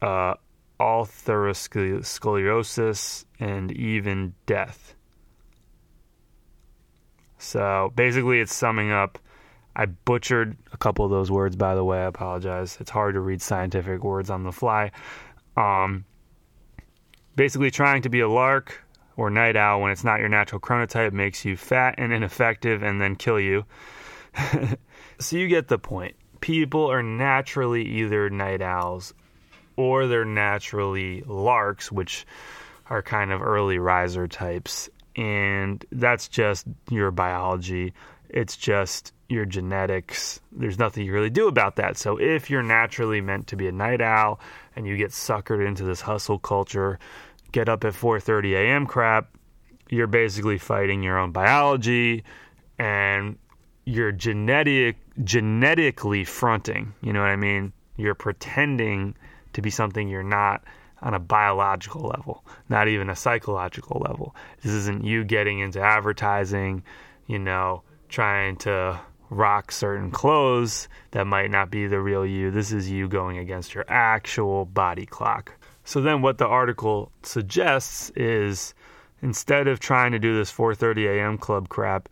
uh, 0.00 0.34
atherosclerosis, 0.80 3.24
and 3.40 3.72
even 3.72 4.34
death. 4.46 4.94
So 7.38 7.92
basically, 7.94 8.40
it's 8.40 8.54
summing 8.54 8.92
up. 8.92 9.18
I 9.78 9.84
butchered 9.84 10.56
a 10.72 10.78
couple 10.78 11.04
of 11.04 11.10
those 11.10 11.30
words, 11.30 11.54
by 11.54 11.74
the 11.74 11.84
way. 11.84 11.98
I 11.98 12.06
apologize. 12.06 12.78
It's 12.80 12.90
hard 12.90 13.14
to 13.14 13.20
read 13.20 13.42
scientific 13.42 14.02
words 14.02 14.30
on 14.30 14.42
the 14.42 14.50
fly. 14.50 14.90
Um, 15.54 16.06
basically, 17.36 17.70
trying 17.70 18.00
to 18.02 18.08
be 18.08 18.20
a 18.20 18.28
lark 18.28 18.82
or 19.18 19.28
night 19.28 19.54
owl 19.54 19.82
when 19.82 19.92
it's 19.92 20.02
not 20.02 20.18
your 20.18 20.30
natural 20.30 20.62
chronotype 20.62 21.12
makes 21.12 21.44
you 21.44 21.58
fat 21.58 21.96
and 21.98 22.10
ineffective 22.10 22.82
and 22.82 23.02
then 23.02 23.16
kill 23.16 23.38
you. 23.38 23.66
so 25.18 25.36
you 25.36 25.46
get 25.46 25.68
the 25.68 25.78
point. 25.78 26.16
People 26.40 26.90
are 26.90 27.02
naturally 27.02 27.84
either 27.84 28.30
night 28.30 28.62
owls 28.62 29.12
or 29.76 30.06
they're 30.06 30.24
naturally 30.24 31.22
larks, 31.26 31.92
which 31.92 32.26
are 32.88 33.02
kind 33.02 33.30
of 33.30 33.42
early 33.42 33.78
riser 33.78 34.26
types. 34.26 34.88
And 35.16 35.84
that's 35.92 36.28
just 36.28 36.66
your 36.90 37.10
biology. 37.10 37.92
It's 38.28 38.56
just 38.56 39.12
your 39.28 39.44
genetics. 39.44 40.40
There's 40.52 40.78
nothing 40.78 41.04
you 41.04 41.12
really 41.12 41.30
do 41.30 41.48
about 41.48 41.76
that. 41.76 41.96
So 41.96 42.16
if 42.18 42.48
you're 42.50 42.62
naturally 42.62 43.20
meant 43.20 43.48
to 43.48 43.56
be 43.56 43.68
a 43.68 43.72
night 43.72 44.00
owl 44.00 44.40
and 44.74 44.86
you 44.86 44.96
get 44.96 45.10
suckered 45.10 45.66
into 45.66 45.84
this 45.84 46.00
hustle 46.00 46.38
culture, 46.38 46.98
get 47.52 47.68
up 47.68 47.84
at 47.84 47.94
4:30 47.94 48.54
a.m. 48.54 48.86
crap, 48.86 49.36
you're 49.88 50.06
basically 50.06 50.58
fighting 50.58 51.02
your 51.02 51.18
own 51.18 51.32
biology 51.32 52.24
and 52.78 53.38
you're 53.84 54.12
genetic 54.12 54.96
genetically 55.24 56.24
fronting, 56.24 56.92
you 57.00 57.12
know 57.12 57.20
what 57.20 57.30
I 57.30 57.36
mean? 57.36 57.72
You're 57.96 58.14
pretending 58.14 59.16
to 59.54 59.62
be 59.62 59.70
something 59.70 60.08
you're 60.08 60.22
not 60.22 60.64
on 61.00 61.14
a 61.14 61.18
biological 61.18 62.02
level, 62.02 62.44
not 62.68 62.88
even 62.88 63.08
a 63.08 63.16
psychological 63.16 64.00
level. 64.00 64.34
This 64.62 64.72
isn't 64.72 65.04
you 65.04 65.24
getting 65.24 65.60
into 65.60 65.80
advertising, 65.80 66.82
you 67.26 67.38
know, 67.38 67.82
trying 68.08 68.56
to 68.56 69.00
rock 69.30 69.72
certain 69.72 70.10
clothes 70.10 70.88
that 71.10 71.26
might 71.26 71.50
not 71.50 71.70
be 71.70 71.86
the 71.86 72.00
real 72.00 72.24
you. 72.24 72.50
This 72.50 72.72
is 72.72 72.90
you 72.90 73.08
going 73.08 73.38
against 73.38 73.74
your 73.74 73.84
actual 73.88 74.64
body 74.64 75.06
clock. 75.06 75.52
So 75.84 76.00
then 76.00 76.22
what 76.22 76.38
the 76.38 76.46
article 76.46 77.12
suggests 77.22 78.10
is 78.10 78.74
instead 79.22 79.68
of 79.68 79.80
trying 79.80 80.12
to 80.12 80.18
do 80.18 80.36
this 80.36 80.52
4:30 80.52 81.06
a.m. 81.06 81.38
club 81.38 81.68
crap, 81.68 82.08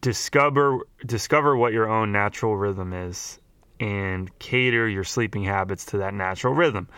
discover 0.00 0.80
discover 1.04 1.56
what 1.56 1.72
your 1.72 1.88
own 1.88 2.12
natural 2.12 2.56
rhythm 2.56 2.92
is 2.92 3.38
and 3.80 4.36
cater 4.38 4.88
your 4.88 5.04
sleeping 5.04 5.44
habits 5.44 5.84
to 5.86 5.98
that 5.98 6.14
natural 6.14 6.54
rhythm. 6.54 6.88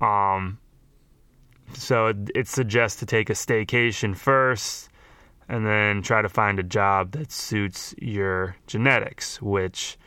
Um, 0.00 0.58
so 1.74 2.08
it, 2.08 2.16
it 2.34 2.48
suggests 2.48 3.00
to 3.00 3.06
take 3.06 3.30
a 3.30 3.34
staycation 3.34 4.16
first 4.16 4.88
and 5.48 5.66
then 5.66 6.02
try 6.02 6.22
to 6.22 6.28
find 6.28 6.58
a 6.58 6.62
job 6.62 7.12
that 7.12 7.32
suits 7.32 7.94
your 7.98 8.56
genetics, 8.66 9.40
which 9.40 9.98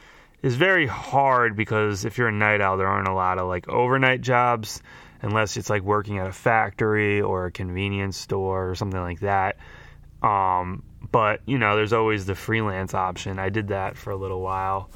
is 0.42 0.56
very 0.56 0.88
hard 0.88 1.56
because 1.56 2.06
if 2.06 2.18
you're 2.18 2.28
a 2.28 2.32
night 2.32 2.62
owl, 2.62 2.78
there 2.78 2.88
aren't 2.88 3.08
a 3.08 3.14
lot 3.14 3.40
of 3.40 3.48
like 3.48 3.68
overnight 3.68 4.22
jobs 4.22 4.82
unless 5.22 5.58
it's 5.58 5.70
like 5.70 5.82
working 5.82 6.20
at 6.20 6.28
a 6.28 6.32
factory 6.32 7.22
or 7.22 7.48
a 7.48 7.52
convenience 7.52 8.18
store 8.18 8.70
or 8.70 8.76
something 8.76 9.00
like 9.00 9.22
that. 9.22 9.58
Um, 10.22 10.84
but 11.12 11.42
you 11.46 11.58
know, 11.58 11.76
there's 11.76 11.94
always 11.94 12.26
the 12.26 12.36
freelance 12.36 12.94
option. 12.94 13.40
I 13.40 13.50
did 13.50 13.70
that 13.70 13.98
for 13.98 14.12
a 14.12 14.16
little 14.16 14.42
while. 14.42 14.90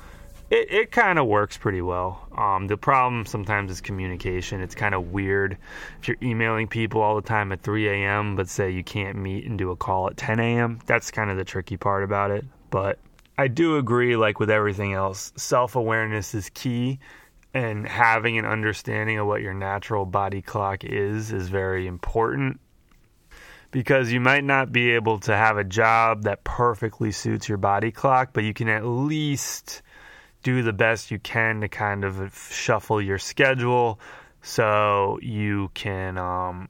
It, 0.49 0.71
it 0.71 0.91
kind 0.91 1.19
of 1.19 1.27
works 1.27 1.57
pretty 1.57 1.81
well. 1.81 2.27
Um, 2.35 2.67
the 2.67 2.77
problem 2.77 3.25
sometimes 3.25 3.71
is 3.71 3.81
communication. 3.81 4.61
It's 4.61 4.75
kind 4.75 4.95
of 4.95 5.11
weird 5.11 5.57
if 6.01 6.07
you're 6.07 6.17
emailing 6.23 6.67
people 6.67 7.01
all 7.01 7.15
the 7.15 7.27
time 7.27 7.51
at 7.51 7.61
3 7.61 7.87
a.m., 7.87 8.35
but 8.35 8.49
say 8.49 8.71
you 8.71 8.83
can't 8.83 9.17
meet 9.17 9.45
and 9.45 9.57
do 9.57 9.69
a 9.71 9.75
call 9.75 10.07
at 10.07 10.17
10 10.17 10.39
a.m. 10.39 10.79
That's 10.87 11.11
kind 11.11 11.29
of 11.29 11.37
the 11.37 11.45
tricky 11.45 11.77
part 11.77 12.03
about 12.03 12.31
it. 12.31 12.45
But 12.71 12.97
I 13.37 13.47
do 13.47 13.77
agree, 13.77 14.15
like 14.15 14.39
with 14.39 14.49
everything 14.49 14.93
else, 14.93 15.31
self 15.35 15.75
awareness 15.75 16.33
is 16.33 16.49
key 16.49 16.99
and 17.53 17.87
having 17.87 18.37
an 18.37 18.45
understanding 18.45 19.17
of 19.17 19.27
what 19.27 19.41
your 19.41 19.53
natural 19.53 20.05
body 20.05 20.41
clock 20.41 20.83
is 20.83 21.31
is 21.31 21.49
very 21.49 21.87
important 21.87 22.59
because 23.71 24.11
you 24.11 24.19
might 24.19 24.43
not 24.43 24.71
be 24.71 24.91
able 24.91 25.19
to 25.19 25.35
have 25.35 25.57
a 25.57 25.63
job 25.63 26.23
that 26.23 26.43
perfectly 26.43 27.11
suits 27.11 27.47
your 27.47 27.57
body 27.57 27.91
clock, 27.91 28.31
but 28.33 28.43
you 28.43 28.53
can 28.53 28.67
at 28.67 28.85
least 28.85 29.81
do 30.43 30.61
the 30.63 30.73
best 30.73 31.11
you 31.11 31.19
can 31.19 31.61
to 31.61 31.67
kind 31.67 32.03
of 32.03 32.33
shuffle 32.51 33.01
your 33.01 33.17
schedule 33.17 33.99
so 34.41 35.19
you 35.21 35.69
can 35.73 36.17
um, 36.17 36.69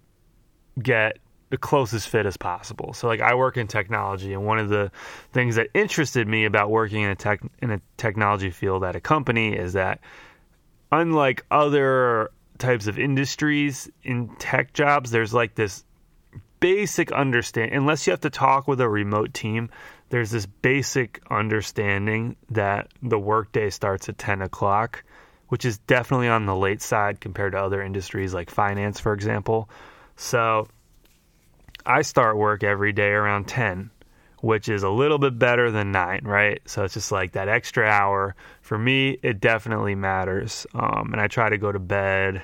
get 0.82 1.20
the 1.50 1.58
closest 1.58 2.10
fit 2.10 2.26
as 2.26 2.38
possible. 2.38 2.94
So 2.94 3.08
like 3.08 3.22
I 3.22 3.36
work 3.36 3.58
in 3.58 3.68
technology 3.68 4.34
and 4.34 4.46
one 4.46 4.60
of 4.60 4.70
the 4.70 4.92
things 5.34 5.56
that 5.56 5.68
interested 5.74 6.28
me 6.28 6.46
about 6.46 6.70
working 6.70 7.02
in 7.02 7.10
a 7.10 7.16
tech 7.16 7.42
in 7.62 7.72
a 7.72 7.82
technology 7.98 8.52
field 8.52 8.84
at 8.84 8.96
a 8.96 9.00
company 9.00 9.56
is 9.56 9.74
that 9.74 10.00
unlike 10.92 11.46
other 11.50 12.30
types 12.60 12.88
of 12.88 13.00
industries 13.00 13.90
in 14.04 14.30
tech 14.38 14.74
jobs, 14.74 15.12
there's 15.12 15.34
like 15.34 15.56
this 15.56 15.84
basic 16.60 17.12
understand 17.12 17.72
unless 17.74 18.06
you 18.06 18.12
have 18.12 18.22
to 18.22 18.30
talk 18.30 18.68
with 18.68 18.82
a 18.82 18.90
remote 18.90 19.34
team 19.34 19.70
there's 20.10 20.32
this 20.32 20.46
basic 20.46 21.22
understanding 21.30 22.36
that 22.50 22.88
the 23.02 23.20
workday 23.20 23.70
starts 23.70 24.10
at 24.10 24.18
10 24.18 24.42
o'clock 24.42 25.04
which 25.48 25.66
is 25.66 25.78
definitely 25.80 26.28
on 26.28 26.46
the 26.46 26.56
late 26.56 26.82
side 26.82 27.20
compared 27.20 27.54
to 27.54 27.60
other 27.60 27.82
industries 27.82 28.34
like 28.34 28.50
finance 28.50 29.00
for 29.00 29.14
example 29.14 29.70
so 30.16 30.68
i 31.86 32.02
start 32.02 32.38
work 32.38 32.64
every 32.64 32.92
day 32.92 33.10
around 33.10 33.48
10 33.48 33.90
which 34.42 34.70
is 34.70 34.84
a 34.84 34.90
little 34.90 35.18
bit 35.18 35.38
better 35.38 35.70
than 35.72 35.92
nine, 35.92 36.22
right? 36.24 36.62
So 36.66 36.84
it's 36.84 36.94
just 36.94 37.12
like 37.12 37.34
that 37.34 37.50
extra 37.50 37.86
hour. 37.86 38.36
For 38.62 38.78
me, 38.78 39.18
it 39.22 39.40
definitely 39.40 39.96
matters. 39.96 40.66
Um, 40.74 41.10
and 41.12 41.22
I 41.22 41.28
try 41.28 41.50
to 41.50 41.58
go 41.58 41.72
to 41.72 41.80
bed 41.80 42.42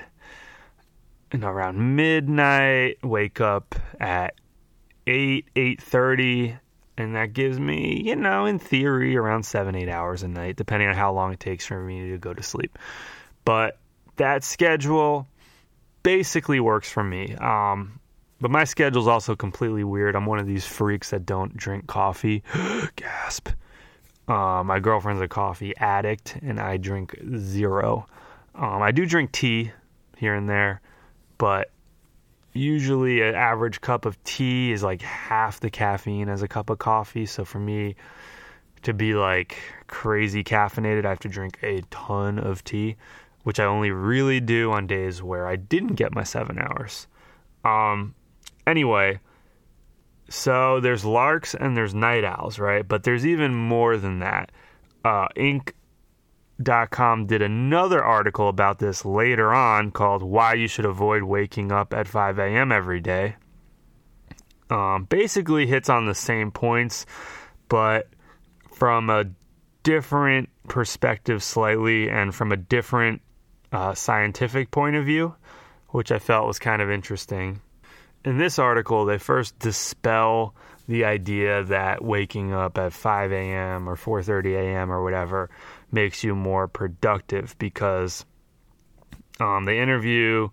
you 1.32 1.38
know, 1.38 1.48
around 1.48 1.96
midnight, 1.96 2.98
wake 3.02 3.40
up 3.40 3.74
at 4.00 4.34
8, 5.06 5.46
8.30, 5.54 6.58
and 6.98 7.14
that 7.16 7.32
gives 7.32 7.58
me, 7.58 8.02
you 8.04 8.16
know, 8.16 8.46
in 8.46 8.58
theory, 8.58 9.16
around 9.16 9.44
7, 9.44 9.74
8 9.74 9.88
hours 9.88 10.22
a 10.22 10.28
night, 10.28 10.56
depending 10.56 10.88
on 10.88 10.94
how 10.94 11.12
long 11.12 11.32
it 11.32 11.40
takes 11.40 11.66
for 11.66 11.80
me 11.80 12.10
to 12.10 12.18
go 12.18 12.32
to 12.32 12.42
sleep. 12.42 12.78
But 13.44 13.78
that 14.16 14.44
schedule 14.44 15.26
basically 16.02 16.60
works 16.60 16.90
for 16.90 17.04
me. 17.04 17.34
Um, 17.36 18.00
but 18.40 18.50
my 18.50 18.64
schedule's 18.64 19.06
also 19.06 19.34
completely 19.34 19.84
weird. 19.84 20.14
I'm 20.14 20.26
one 20.26 20.38
of 20.38 20.46
these 20.46 20.66
freaks 20.66 21.10
that 21.10 21.24
don't 21.24 21.56
drink 21.56 21.86
coffee. 21.86 22.42
Gasp. 22.96 23.48
Uh, 24.28 24.62
my 24.64 24.80
girlfriend's 24.80 25.22
a 25.22 25.28
coffee 25.28 25.76
addict, 25.76 26.36
and 26.42 26.60
I 26.60 26.76
drink 26.76 27.16
zero. 27.38 28.06
Um, 28.54 28.82
I 28.82 28.90
do 28.90 29.06
drink 29.06 29.32
tea 29.32 29.70
here 30.16 30.34
and 30.34 30.48
there, 30.48 30.80
but 31.38 31.70
usually 32.52 33.20
an 33.20 33.34
average 33.34 33.80
cup 33.80 34.06
of 34.06 34.22
tea 34.24 34.72
is 34.72 34.82
like 34.82 35.02
half 35.02 35.60
the 35.60 35.70
caffeine 35.70 36.28
as 36.28 36.42
a 36.42 36.48
cup 36.48 36.70
of 36.70 36.78
coffee. 36.78 37.26
So 37.26 37.44
for 37.44 37.58
me 37.58 37.96
to 38.82 38.94
be 38.94 39.14
like 39.14 39.58
crazy 39.86 40.42
caffeinated, 40.42 41.04
I 41.04 41.10
have 41.10 41.20
to 41.20 41.28
drink 41.28 41.58
a 41.62 41.82
ton 41.90 42.38
of 42.38 42.64
tea, 42.64 42.96
which 43.42 43.60
I 43.60 43.64
only 43.64 43.90
really 43.90 44.40
do 44.40 44.72
on 44.72 44.86
days 44.86 45.22
where 45.22 45.46
I 45.46 45.56
didn't 45.56 45.94
get 45.94 46.14
my 46.14 46.22
seven 46.22 46.58
hours. 46.58 47.06
Um, 47.64 48.14
Anyway, 48.66 49.20
so 50.28 50.80
there's 50.80 51.04
larks 51.04 51.54
and 51.54 51.76
there's 51.76 51.94
night 51.94 52.24
owls, 52.24 52.58
right? 52.58 52.86
But 52.86 53.04
there's 53.04 53.24
even 53.24 53.54
more 53.54 53.96
than 53.96 54.18
that. 54.18 54.50
Uh, 55.04 55.28
Inc.com 56.58 57.26
did 57.26 57.42
another 57.42 58.02
article 58.02 58.48
about 58.48 58.78
this 58.78 59.04
later 59.04 59.52
on 59.52 59.90
called 59.90 60.22
Why 60.22 60.54
You 60.54 60.68
Should 60.68 60.84
Avoid 60.84 61.22
Waking 61.22 61.72
Up 61.72 61.92
at 61.92 62.08
5 62.08 62.38
a.m. 62.38 62.72
Every 62.72 63.00
Day. 63.00 63.36
Um, 64.68 65.04
basically 65.04 65.66
hits 65.66 65.88
on 65.88 66.06
the 66.06 66.14
same 66.14 66.50
points, 66.50 67.06
but 67.68 68.08
from 68.72 69.10
a 69.10 69.26
different 69.82 70.48
perspective, 70.68 71.42
slightly, 71.42 72.10
and 72.10 72.34
from 72.34 72.50
a 72.50 72.56
different 72.56 73.22
uh, 73.70 73.94
scientific 73.94 74.70
point 74.70 74.96
of 74.96 75.04
view, 75.04 75.34
which 75.90 76.10
I 76.10 76.18
felt 76.18 76.48
was 76.48 76.58
kind 76.58 76.82
of 76.82 76.90
interesting 76.90 77.60
in 78.26 78.38
this 78.38 78.58
article, 78.58 79.04
they 79.04 79.18
first 79.18 79.56
dispel 79.60 80.54
the 80.88 81.04
idea 81.04 81.62
that 81.64 82.04
waking 82.04 82.52
up 82.52 82.76
at 82.76 82.92
5 82.92 83.32
a.m. 83.32 83.88
or 83.88 83.94
4:30 83.96 84.56
a.m. 84.56 84.90
or 84.90 85.02
whatever 85.02 85.48
makes 85.90 86.24
you 86.24 86.34
more 86.34 86.68
productive 86.68 87.56
because 87.58 88.24
um, 89.40 89.64
they 89.64 89.78
interview 89.78 90.48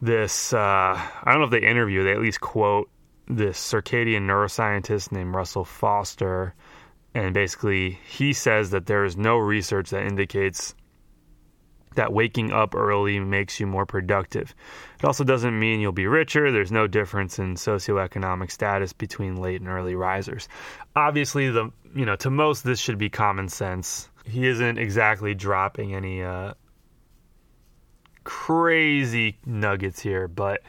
this. 0.00 0.52
Uh, 0.52 0.58
I 0.58 1.22
don't 1.26 1.38
know 1.40 1.46
if 1.46 1.50
they 1.50 1.66
interview; 1.66 2.04
they 2.04 2.12
at 2.12 2.20
least 2.20 2.40
quote 2.40 2.90
this 3.28 3.58
circadian 3.58 4.22
neuroscientist 4.22 5.12
named 5.12 5.34
Russell 5.34 5.64
Foster, 5.64 6.54
and 7.14 7.34
basically 7.34 7.98
he 8.06 8.32
says 8.32 8.70
that 8.70 8.86
there 8.86 9.04
is 9.04 9.16
no 9.16 9.36
research 9.36 9.90
that 9.90 10.04
indicates 10.04 10.74
that 11.96 12.12
waking 12.12 12.52
up 12.52 12.74
early 12.74 13.18
makes 13.18 13.58
you 13.58 13.66
more 13.66 13.86
productive. 13.86 14.54
It 14.98 15.04
also 15.04 15.24
doesn't 15.24 15.58
mean 15.58 15.80
you'll 15.80 15.92
be 15.92 16.06
richer. 16.06 16.52
There's 16.52 16.70
no 16.70 16.86
difference 16.86 17.38
in 17.38 17.54
socioeconomic 17.54 18.50
status 18.50 18.92
between 18.92 19.36
late 19.36 19.60
and 19.60 19.68
early 19.68 19.94
risers. 19.94 20.48
Obviously, 20.94 21.50
the 21.50 21.70
you 21.94 22.04
know 22.04 22.16
to 22.16 22.30
most 22.30 22.64
this 22.64 22.78
should 22.78 22.98
be 22.98 23.08
common 23.08 23.48
sense. 23.48 24.08
He 24.26 24.46
isn't 24.46 24.78
exactly 24.78 25.34
dropping 25.34 25.94
any 25.94 26.22
uh, 26.22 26.54
crazy 28.24 29.38
nuggets 29.46 30.00
here, 30.00 30.26
but 30.28 30.62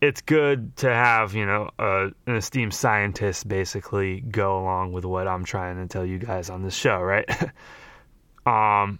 it's 0.00 0.20
good 0.22 0.76
to 0.76 0.88
have 0.88 1.34
you 1.34 1.46
know 1.46 1.70
uh, 1.78 2.08
an 2.26 2.36
esteemed 2.36 2.74
scientist 2.74 3.46
basically 3.46 4.20
go 4.20 4.58
along 4.58 4.92
with 4.92 5.04
what 5.04 5.28
I'm 5.28 5.44
trying 5.44 5.76
to 5.76 5.86
tell 5.86 6.04
you 6.04 6.18
guys 6.18 6.50
on 6.50 6.62
this 6.62 6.74
show, 6.74 7.00
right? 7.00 7.28
um, 8.46 8.98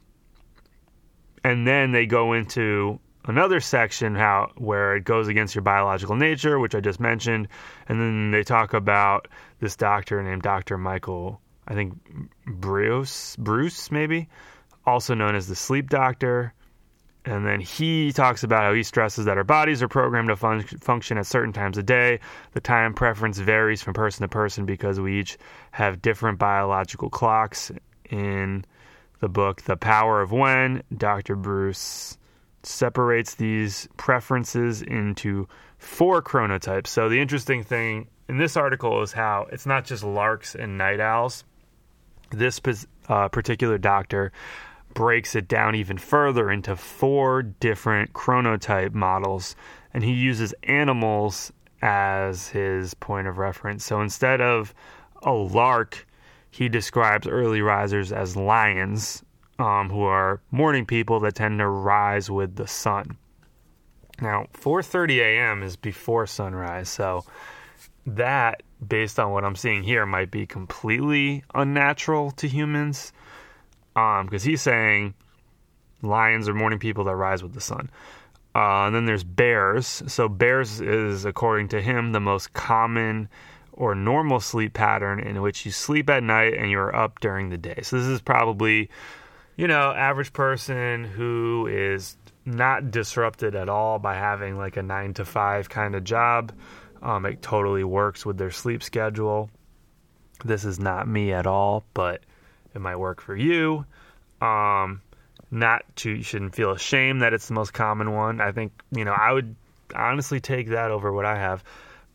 and 1.43 1.67
then 1.67 1.93
they 1.93 2.07
go 2.07 2.33
into 2.33 3.01
another 3.27 3.61
section 3.61 4.15
how 4.15 4.53
where 4.57 4.97
it 4.97 5.05
goes 5.05 5.29
against 5.29 5.55
your 5.55 5.63
biological 5.63 6.17
nature, 6.17 6.59
which 6.59 6.75
I 6.75 6.81
just 6.81 7.01
mentioned, 7.01 7.49
and 7.89 8.01
then 8.01 8.31
they 8.31 8.43
talk 8.43 8.75
about 8.75 9.29
this 9.61 9.77
doctor 9.77 10.23
named 10.23 10.43
Dr. 10.43 10.79
Michael, 10.79 11.41
I 11.67 11.75
think 11.75 11.95
Breus, 12.47 13.37
Breus 13.37 13.91
maybe, 13.91 14.29
also 14.87 15.15
known 15.15 15.35
as 15.35 15.49
the 15.49 15.57
sleep 15.57 15.89
doctor. 15.89 16.53
And 17.27 17.47
then 17.47 17.61
he 17.61 18.13
talks 18.13 18.43
about 18.43 18.65
how 18.65 18.75
he 18.75 18.83
stresses 18.83 19.25
that 19.25 19.39
our 19.39 19.45
bodies 19.45 19.83
are 19.83 19.89
programmed 19.89 20.29
to 20.29 20.37
fun- 20.37 20.63
function 20.63 21.17
at 21.17 21.27
certain 21.27 21.55
times 21.55 21.79
of 21.79 21.87
day. 21.87 22.21
The 22.53 22.61
time 22.61 22.93
preference 22.93 23.39
varies 23.39 23.83
from 23.83 23.95
person 23.95 24.23
to 24.23 24.29
person 24.29 24.67
because 24.67 25.01
we 25.01 25.21
each 25.21 25.39
have 25.71 26.03
different 26.03 26.39
biological 26.39 27.09
clocks. 27.09 27.73
In 28.11 28.67
the 29.21 29.29
book, 29.31 29.63
The 29.63 29.77
Power 29.77 30.21
of 30.21 30.33
When, 30.33 30.83
Dr. 30.95 31.35
Breus 31.35 32.19
separates 32.63 33.35
these 33.35 33.89
preferences 33.97 34.83
into 34.83 35.49
four 35.79 36.23
chronotypes. 36.23 36.89
So 36.89 37.09
the 37.09 37.21
interesting 37.21 37.63
thing 37.63 38.09
in 38.29 38.37
this 38.37 38.57
article 38.57 39.03
is 39.03 39.13
how 39.13 39.47
it's 39.51 39.67
not 39.67 39.85
just 39.85 40.05
larks 40.05 40.55
and 40.55 40.77
night 40.77 41.01
owls. 41.01 41.45
This 42.37 42.61
uh, 43.09 43.29
particular 43.29 43.79
doctor 43.79 44.33
breaks 44.95 45.35
it 45.35 45.49
down 45.49 45.75
even 45.75 45.99
further 45.99 46.51
into 46.51 46.77
four 46.77 47.43
different 47.43 48.13
chronotype 48.13 48.95
models, 48.95 49.57
and 49.93 50.05
he 50.05 50.13
uses 50.13 50.55
animals 50.63 51.53
as 51.83 52.49
his 52.49 52.95
point 52.95 53.27
of 53.27 53.39
reference. 53.39 53.85
So 53.85 54.01
instead 54.01 54.41
of 54.41 54.73
a 55.23 55.33
lark, 55.33 56.07
he 56.51 56.69
describes 56.69 57.27
early 57.27 57.61
risers 57.61 58.13
as 58.13 58.37
lions, 58.37 59.23
um, 59.59 59.91
who 59.91 60.03
are 60.03 60.41
morning 60.51 60.87
people 60.87 61.21
that 61.21 61.35
tend 61.35 61.59
to 61.59 61.69
rise 61.69 62.31
with 62.31 62.57
the 62.57 62.67
sun. 62.67 63.19
Now, 64.21 64.47
4:30 64.53 65.19
a.m. 65.21 65.63
is 65.63 65.77
before 65.77 66.27
sunrise, 66.27 66.89
so 66.89 67.25
that, 68.07 68.63
based 68.89 69.19
on 69.19 69.33
what 69.33 69.45
I'm 69.45 69.57
seeing 69.57 69.83
here, 69.83 70.07
might 70.07 70.31
be 70.31 70.47
completely 70.47 71.45
unnatural 71.55 72.31
to 72.33 72.49
humans. 72.49 73.13
Um, 73.97 74.27
because 74.27 74.43
he's 74.43 74.63
saying 74.63 75.15
lions 76.03 76.49
are 76.49 76.55
morning 76.55 76.79
people 76.79 77.05
that 77.05 77.15
rise 77.15 77.43
with 77.43 77.55
the 77.55 77.61
sun. 77.61 77.91
Uh, 78.55 78.87
and 78.87 78.95
then 78.95 79.05
there's 79.05 79.25
bears. 79.25 80.03
So 80.07 80.29
bears 80.29 80.81
is, 80.81 81.25
according 81.25 81.69
to 81.69 81.81
him, 81.81 82.13
the 82.13 82.21
most 82.21 82.53
common 82.53 83.29
or 83.73 83.95
normal 83.95 84.41
sleep 84.41 84.73
pattern 84.75 85.19
in 85.21 85.43
which 85.43 85.67
you 85.67 85.73
sleep 85.73 86.09
at 86.09 86.23
night 86.23 86.55
and 86.55 86.71
you're 86.71 86.95
up 86.95 87.21
during 87.21 87.51
the 87.51 87.59
day. 87.59 87.81
So 87.83 87.99
this 87.99 88.07
is 88.07 88.21
probably 88.21 88.91
you 89.57 89.69
know, 89.69 89.93
average 89.93 90.33
person 90.33 91.05
who 91.05 91.69
is 91.71 92.17
not 92.45 92.91
disrupted 92.91 93.55
at 93.55 93.69
all 93.69 93.99
by 93.99 94.15
having 94.15 94.59
like 94.59 94.77
a 94.77 94.83
nine 94.83 95.15
to 95.15 95.25
five 95.25 95.69
kind 95.69 95.95
of 95.95 96.05
job. 96.05 96.53
Um, 97.05 97.27
it 97.27 97.43
totally 97.43 97.85
works 97.85 98.25
with 98.27 98.39
their 98.39 98.51
sleep 98.51 98.83
schedule. 98.83 99.51
This 100.45 100.65
is 100.65 100.81
not 100.81 101.07
me 101.07 101.33
at 101.33 101.47
all, 101.47 101.85
but 101.95 102.23
it 102.75 102.81
might 102.81 102.97
work 102.97 103.21
for 103.21 103.37
you. 103.37 103.85
Um, 104.41 105.03
not 105.51 105.85
to, 105.97 106.11
you 106.11 106.23
shouldn't 106.23 106.55
feel 106.55 106.73
ashamed 106.73 107.23
that 107.23 107.33
it's 107.33 107.47
the 107.47 107.55
most 107.55 107.73
common 107.73 108.13
one. 108.13 108.41
I 108.41 108.53
think, 108.53 108.73
you 108.91 109.05
know, 109.05 109.13
I 109.13 109.33
would 109.33 109.55
honestly 109.95 110.41
take 110.41 110.71
that 110.71 110.91
over 110.91 111.13
what 111.13 111.25
I 111.25 111.37
have. 111.37 111.63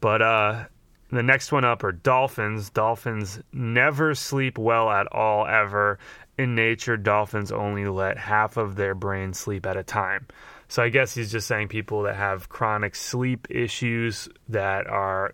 But, 0.02 0.22
uh, 0.22 0.66
the 1.12 1.24
next 1.24 1.52
one 1.52 1.66
up 1.66 1.84
are 1.84 1.92
dolphins. 1.92 2.70
Dolphins 2.70 3.40
never 3.52 4.14
sleep 4.14 4.58
well 4.58 4.90
at 4.90 5.08
all, 5.12 5.48
ever 5.48 5.98
in 6.40 6.56
nature, 6.56 6.96
dolphins 6.96 7.52
only 7.52 7.86
let 7.86 8.18
half 8.18 8.56
of 8.56 8.78
their 8.78 8.96
brain 8.96 9.34
sleep 9.34 9.66
at 9.66 9.76
a 9.76 9.84
time. 9.84 10.26
So 10.70 10.84
I 10.84 10.90
guess 10.90 11.16
he's 11.16 11.32
just 11.32 11.48
saying 11.48 11.68
people 11.68 12.04
that 12.04 12.16
have 12.16 12.48
chronic 12.48 12.96
sleep 12.96 13.48
issues 13.50 14.30
that 14.50 14.86
are 14.86 15.34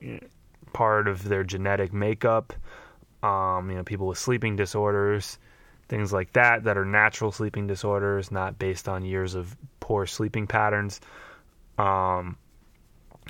part 0.71 1.10
of 1.10 1.26
their 1.26 1.43
genetic 1.43 1.93
makeup, 1.93 2.54
um, 3.21 3.69
you 3.69 3.76
know, 3.76 3.84
people 3.84 4.08
with 4.08 4.17
sleeping 4.17 4.56
disorders, 4.56 5.38
things 5.89 6.13
like 6.13 6.32
that, 6.34 6.63
that 6.63 6.78
are 6.78 6.86
natural 6.86 7.34
sleeping 7.34 7.67
disorders, 7.67 8.32
not 8.32 8.58
based 8.58 8.88
on 8.88 9.04
years 9.04 9.36
of 9.36 9.56
poor 9.82 10.06
sleeping 10.06 10.48
patterns, 10.48 11.02
um, 11.78 12.38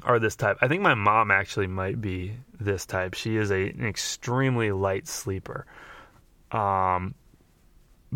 are 0.04 0.20
this 0.20 0.36
type. 0.36 0.58
I 0.62 0.68
think 0.68 0.84
my 0.84 0.94
mom 0.94 1.32
actually 1.32 1.68
might 1.68 2.00
be 2.00 2.34
this 2.60 2.86
type. 2.86 3.15
She 3.15 3.36
is 3.36 3.50
a, 3.50 3.70
an 3.70 3.86
extremely 3.86 4.72
light 4.72 5.08
sleeper. 5.08 5.65
Um, 6.52 7.15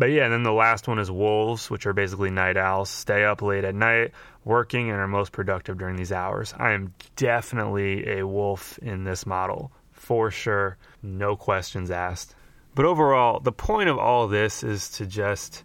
but 0.00 0.12
yeah, 0.12 0.24
and 0.24 0.32
then 0.32 0.44
the 0.44 0.52
last 0.52 0.88
one 0.88 0.98
is 0.98 1.10
wolves, 1.10 1.68
which 1.68 1.84
are 1.84 1.92
basically 1.92 2.30
night 2.30 2.56
owls. 2.56 2.88
Stay 2.88 3.22
up 3.22 3.42
late 3.42 3.64
at 3.64 3.74
night, 3.74 4.12
working, 4.46 4.88
and 4.88 4.98
are 4.98 5.06
most 5.06 5.30
productive 5.30 5.76
during 5.76 5.96
these 5.96 6.10
hours. 6.10 6.54
I 6.56 6.72
am 6.72 6.94
definitely 7.16 8.08
a 8.08 8.26
wolf 8.26 8.78
in 8.78 9.04
this 9.04 9.26
model, 9.26 9.70
for 9.92 10.30
sure. 10.30 10.78
No 11.02 11.36
questions 11.36 11.90
asked. 11.90 12.34
But 12.74 12.86
overall, 12.86 13.40
the 13.40 13.52
point 13.52 13.90
of 13.90 13.98
all 13.98 14.26
this 14.26 14.62
is 14.62 14.88
to 14.92 15.04
just 15.04 15.64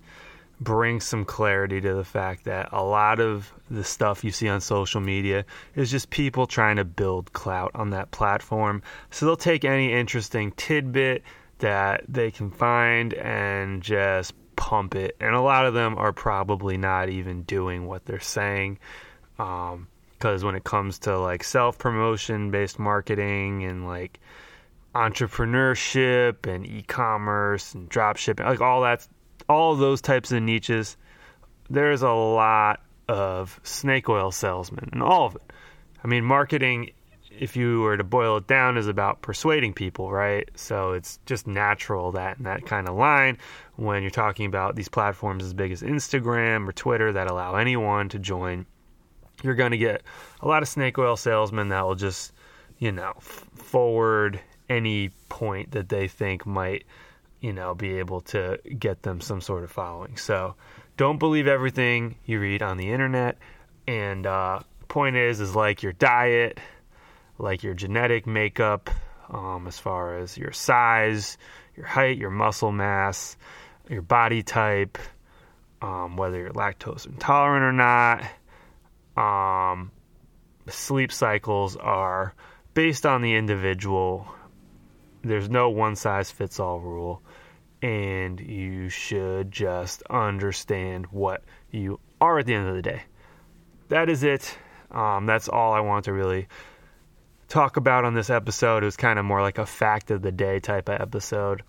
bring 0.59 0.99
some 0.99 1.23
clarity 1.23 1.79
to 1.79 1.93
the 1.93 2.03
fact 2.03 2.43
that 2.43 2.67
a 2.73 2.83
lot 2.83 3.21
of 3.21 3.53
the 3.71 3.85
stuff 3.85 4.21
you 4.25 4.31
see 4.31 4.49
on 4.49 4.59
social 4.59 4.99
media 4.99 5.45
is 5.75 5.89
just 5.89 6.09
people 6.09 6.45
trying 6.45 6.75
to 6.75 6.83
build 6.83 7.31
clout 7.31 7.71
on 7.73 7.91
that 7.91 8.11
platform. 8.11 8.83
So 9.11 9.25
they'll 9.25 9.37
take 9.37 9.63
any 9.63 9.93
interesting 9.93 10.51
tidbit 10.51 11.23
that 11.65 12.03
they 12.07 12.29
can 12.29 12.51
find 12.51 13.11
and 13.15 13.81
just 13.81 14.35
pump 14.55 14.93
it. 14.93 15.17
And 15.19 15.33
a 15.33 15.41
lot 15.41 15.65
of 15.65 15.73
them 15.73 15.97
are 15.97 16.13
probably 16.13 16.77
not 16.77 17.09
even 17.09 17.41
doing 17.41 17.87
what 17.87 18.05
they're 18.05 18.19
saying. 18.19 18.77
Um, 19.39 19.87
because 20.13 20.43
when 20.43 20.53
it 20.53 20.63
comes 20.63 20.99
to 20.99 21.17
like 21.17 21.43
self 21.43 21.79
promotion 21.79 22.51
based 22.51 22.77
marketing 22.77 23.63
and 23.63 23.87
like 23.87 24.19
entrepreneurship 24.93 26.45
and 26.45 26.67
e-commerce 26.67 27.73
and 27.73 27.89
drop 27.89 28.15
shipping 28.15 28.45
like 28.45 28.61
all 28.61 28.81
that 28.81 29.05
all 29.49 29.75
those 29.75 30.01
types 30.01 30.31
of 30.31 30.41
niches 30.41 30.95
there's 31.69 32.01
a 32.01 32.09
lot 32.09 32.81
of 33.09 33.59
snake 33.63 34.07
oil 34.07 34.31
salesmen 34.31 34.87
and 34.93 35.03
all 35.03 35.25
of 35.25 35.35
it 35.35 35.51
i 36.01 36.07
mean 36.07 36.23
marketing 36.23 36.91
if 37.39 37.55
you 37.55 37.81
were 37.81 37.97
to 37.97 38.03
boil 38.03 38.37
it 38.37 38.47
down, 38.47 38.77
is 38.77 38.87
about 38.87 39.21
persuading 39.21 39.73
people, 39.73 40.11
right? 40.11 40.49
So 40.55 40.93
it's 40.93 41.19
just 41.25 41.47
natural 41.47 42.11
that 42.13 42.37
in 42.37 42.43
that 42.43 42.65
kind 42.65 42.87
of 42.87 42.95
line 42.95 43.37
when 43.75 44.01
you're 44.01 44.11
talking 44.11 44.45
about 44.45 44.75
these 44.75 44.89
platforms 44.89 45.43
as 45.43 45.53
big 45.53 45.71
as 45.71 45.81
Instagram 45.81 46.67
or 46.67 46.71
Twitter 46.71 47.13
that 47.13 47.29
allow 47.29 47.55
anyone 47.55 48.09
to 48.09 48.19
join 48.19 48.65
you're 49.43 49.55
going 49.55 49.71
to 49.71 49.77
get 49.77 50.03
a 50.41 50.47
lot 50.47 50.63
of 50.63 50.69
snake 50.69 50.97
oil 50.97 51.15
salesmen 51.15 51.69
that 51.69 51.85
will 51.85 51.95
just, 51.95 52.31
you 52.79 52.91
know, 52.91 53.13
f- 53.17 53.45
forward 53.55 54.39
any 54.69 55.09
point 55.29 55.71
that 55.71 55.89
they 55.89 56.07
think 56.07 56.45
might, 56.45 56.85
you 57.41 57.53
know, 57.53 57.75
be 57.75 57.99
able 57.99 58.21
to 58.21 58.59
get 58.79 59.03
them 59.03 59.21
some 59.21 59.41
sort 59.41 59.63
of 59.63 59.71
following. 59.71 60.17
So 60.17 60.55
don't 60.97 61.19
believe 61.19 61.47
everything 61.47 62.15
you 62.25 62.39
read 62.39 62.61
on 62.61 62.77
the 62.77 62.91
internet. 62.91 63.37
And 63.87 64.25
uh, 64.25 64.59
point 64.87 65.15
is, 65.15 65.39
is 65.39 65.55
like 65.55 65.83
your 65.83 65.93
diet, 65.93 66.59
like 67.37 67.63
your 67.63 67.73
genetic 67.73 68.25
makeup, 68.27 68.89
um, 69.29 69.67
as 69.67 69.79
far 69.79 70.17
as 70.17 70.37
your 70.37 70.51
size, 70.51 71.37
your 71.75 71.85
height, 71.85 72.17
your 72.17 72.29
muscle 72.29 72.71
mass, 72.71 73.37
your 73.89 74.01
body 74.01 74.43
type, 74.43 74.97
um, 75.81 76.17
whether 76.17 76.39
you're 76.39 76.51
lactose 76.51 77.05
intolerant 77.05 77.63
or 77.63 77.71
not. 77.71 78.23
Um, 79.17 79.91
sleep 80.67 81.11
cycles 81.11 81.75
are 81.75 82.33
based 82.73 83.05
on 83.05 83.21
the 83.21 83.35
individual. 83.35 84.27
There's 85.23 85.49
no 85.49 85.69
one 85.69 85.95
size 85.95 86.31
fits 86.31 86.59
all 86.59 86.79
rule. 86.79 87.21
And 87.81 88.39
you 88.39 88.89
should 88.89 89.51
just 89.51 90.01
understand 90.09 91.07
what 91.07 91.43
you 91.71 91.99
are 92.19 92.39
at 92.39 92.45
the 92.45 92.53
end 92.53 92.67
of 92.67 92.75
the 92.75 92.81
day. 92.81 93.03
That 93.89 94.09
is 94.09 94.23
it. 94.23 94.57
Um, 94.89 95.25
that's 95.25 95.49
all 95.49 95.73
I 95.73 95.81
want 95.81 96.05
to 96.05 96.13
really 96.13 96.47
talk 97.47 97.77
about 97.77 98.05
on 98.05 98.13
this 98.13 98.29
episode. 98.29 98.83
It 98.83 98.87
was 98.87 98.97
kind 98.97 99.19
of 99.19 99.25
more 99.25 99.41
like 99.41 99.57
a 99.57 99.65
fact 99.65 100.11
of 100.11 100.21
the 100.21 100.31
day 100.31 100.59
type 100.59 100.89
of 100.89 100.99
episode. 100.99 101.63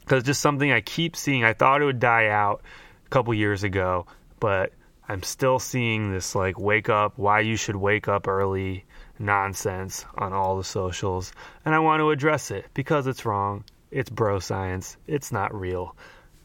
Because 0.00 0.24
just 0.24 0.40
something 0.40 0.70
I 0.70 0.80
keep 0.80 1.16
seeing. 1.16 1.44
I 1.44 1.52
thought 1.52 1.82
it 1.82 1.84
would 1.84 2.00
die 2.00 2.28
out 2.28 2.62
a 3.06 3.08
couple 3.10 3.32
years 3.34 3.62
ago, 3.62 4.06
but 4.40 4.72
I'm 5.08 5.22
still 5.22 5.58
seeing 5.58 6.12
this 6.12 6.34
like 6.34 6.58
wake 6.58 6.88
up, 6.88 7.14
why 7.16 7.40
you 7.40 7.56
should 7.56 7.76
wake 7.76 8.08
up 8.08 8.28
early 8.28 8.84
nonsense 9.18 10.04
on 10.16 10.32
all 10.32 10.56
the 10.56 10.64
socials. 10.64 11.32
And 11.64 11.74
I 11.74 11.78
want 11.80 12.00
to 12.00 12.10
address 12.10 12.50
it 12.50 12.66
because 12.74 13.06
it's 13.06 13.24
wrong. 13.24 13.64
It's 13.90 14.10
bro 14.10 14.38
science. 14.38 14.96
It's 15.06 15.32
not 15.32 15.54
real. 15.54 15.96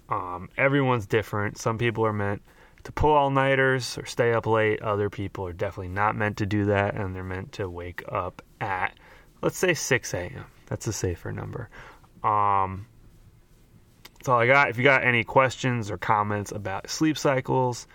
Um, 0.10 0.50
everyone's 0.58 1.08
different. 1.08 1.58
Some 1.58 1.78
people 1.78 2.06
are 2.06 2.14
meant 2.14 2.42
to 2.86 2.92
pull 2.92 3.12
all 3.12 3.32
nighters 3.32 3.98
or 3.98 4.06
stay 4.06 4.32
up 4.32 4.46
late. 4.46 4.82
Other 4.82 5.10
people 5.10 5.48
are 5.48 5.54
definitely 5.54 5.90
not 5.90 6.16
meant 6.16 6.38
to 6.38 6.46
do 6.46 6.66
that, 6.66 6.96
and 6.96 7.16
they're 7.16 7.24
meant 7.24 7.54
to 7.54 7.70
wake 7.70 8.04
up 8.08 8.44
at, 8.62 8.94
let's 9.42 9.58
say, 9.58 9.74
6 9.74 10.14
a.m. 10.14 10.46
That's 10.68 10.86
a 10.88 10.94
safer 10.94 11.32
number. 11.32 11.70
Um, 12.24 12.86
that's 14.14 14.30
all 14.30 14.40
I 14.40 14.46
got. 14.46 14.70
If 14.70 14.78
you 14.78 14.84
got 14.84 15.04
any 15.04 15.24
questions 15.24 15.90
or 15.90 15.98
comments 15.98 16.52
about 16.52 16.90
sleep 16.90 17.18
cycles 17.18 17.88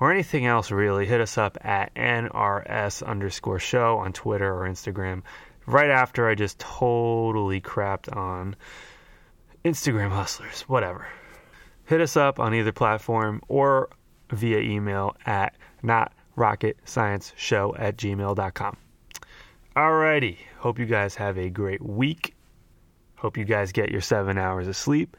or 0.00 0.10
anything 0.10 0.46
else, 0.46 0.70
really, 0.70 1.04
hit 1.04 1.20
us 1.20 1.36
up 1.36 1.58
at 1.60 1.94
NRS 1.94 3.06
underscore 3.06 3.58
show 3.58 3.98
on 3.98 4.14
Twitter 4.14 4.50
or 4.50 4.66
Instagram. 4.66 5.22
Right 5.66 5.90
after 5.90 6.26
I 6.26 6.34
just 6.34 6.58
totally 6.58 7.60
crapped 7.60 8.14
on 8.14 8.56
Instagram 9.62 10.10
hustlers, 10.10 10.62
whatever. 10.62 11.06
Hit 11.84 12.00
us 12.00 12.16
up 12.16 12.40
on 12.40 12.54
either 12.54 12.72
platform 12.72 13.42
or 13.48 13.90
via 14.32 14.58
email 14.58 15.16
at 15.24 15.54
notrocketscienceshow 15.84 17.78
at 17.78 17.96
gmail.com. 17.96 18.76
Alrighty. 19.76 20.36
Hope 20.58 20.78
you 20.78 20.86
guys 20.86 21.14
have 21.14 21.38
a 21.38 21.48
great 21.48 21.82
week. 21.82 22.34
Hope 23.16 23.36
you 23.36 23.44
guys 23.44 23.72
get 23.72 23.90
your 23.90 24.00
seven 24.00 24.36
hours 24.36 24.66
of 24.68 24.76
sleep. 24.76 25.16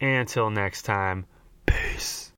Until 0.00 0.50
next 0.50 0.82
time, 0.82 1.26
peace. 1.66 2.31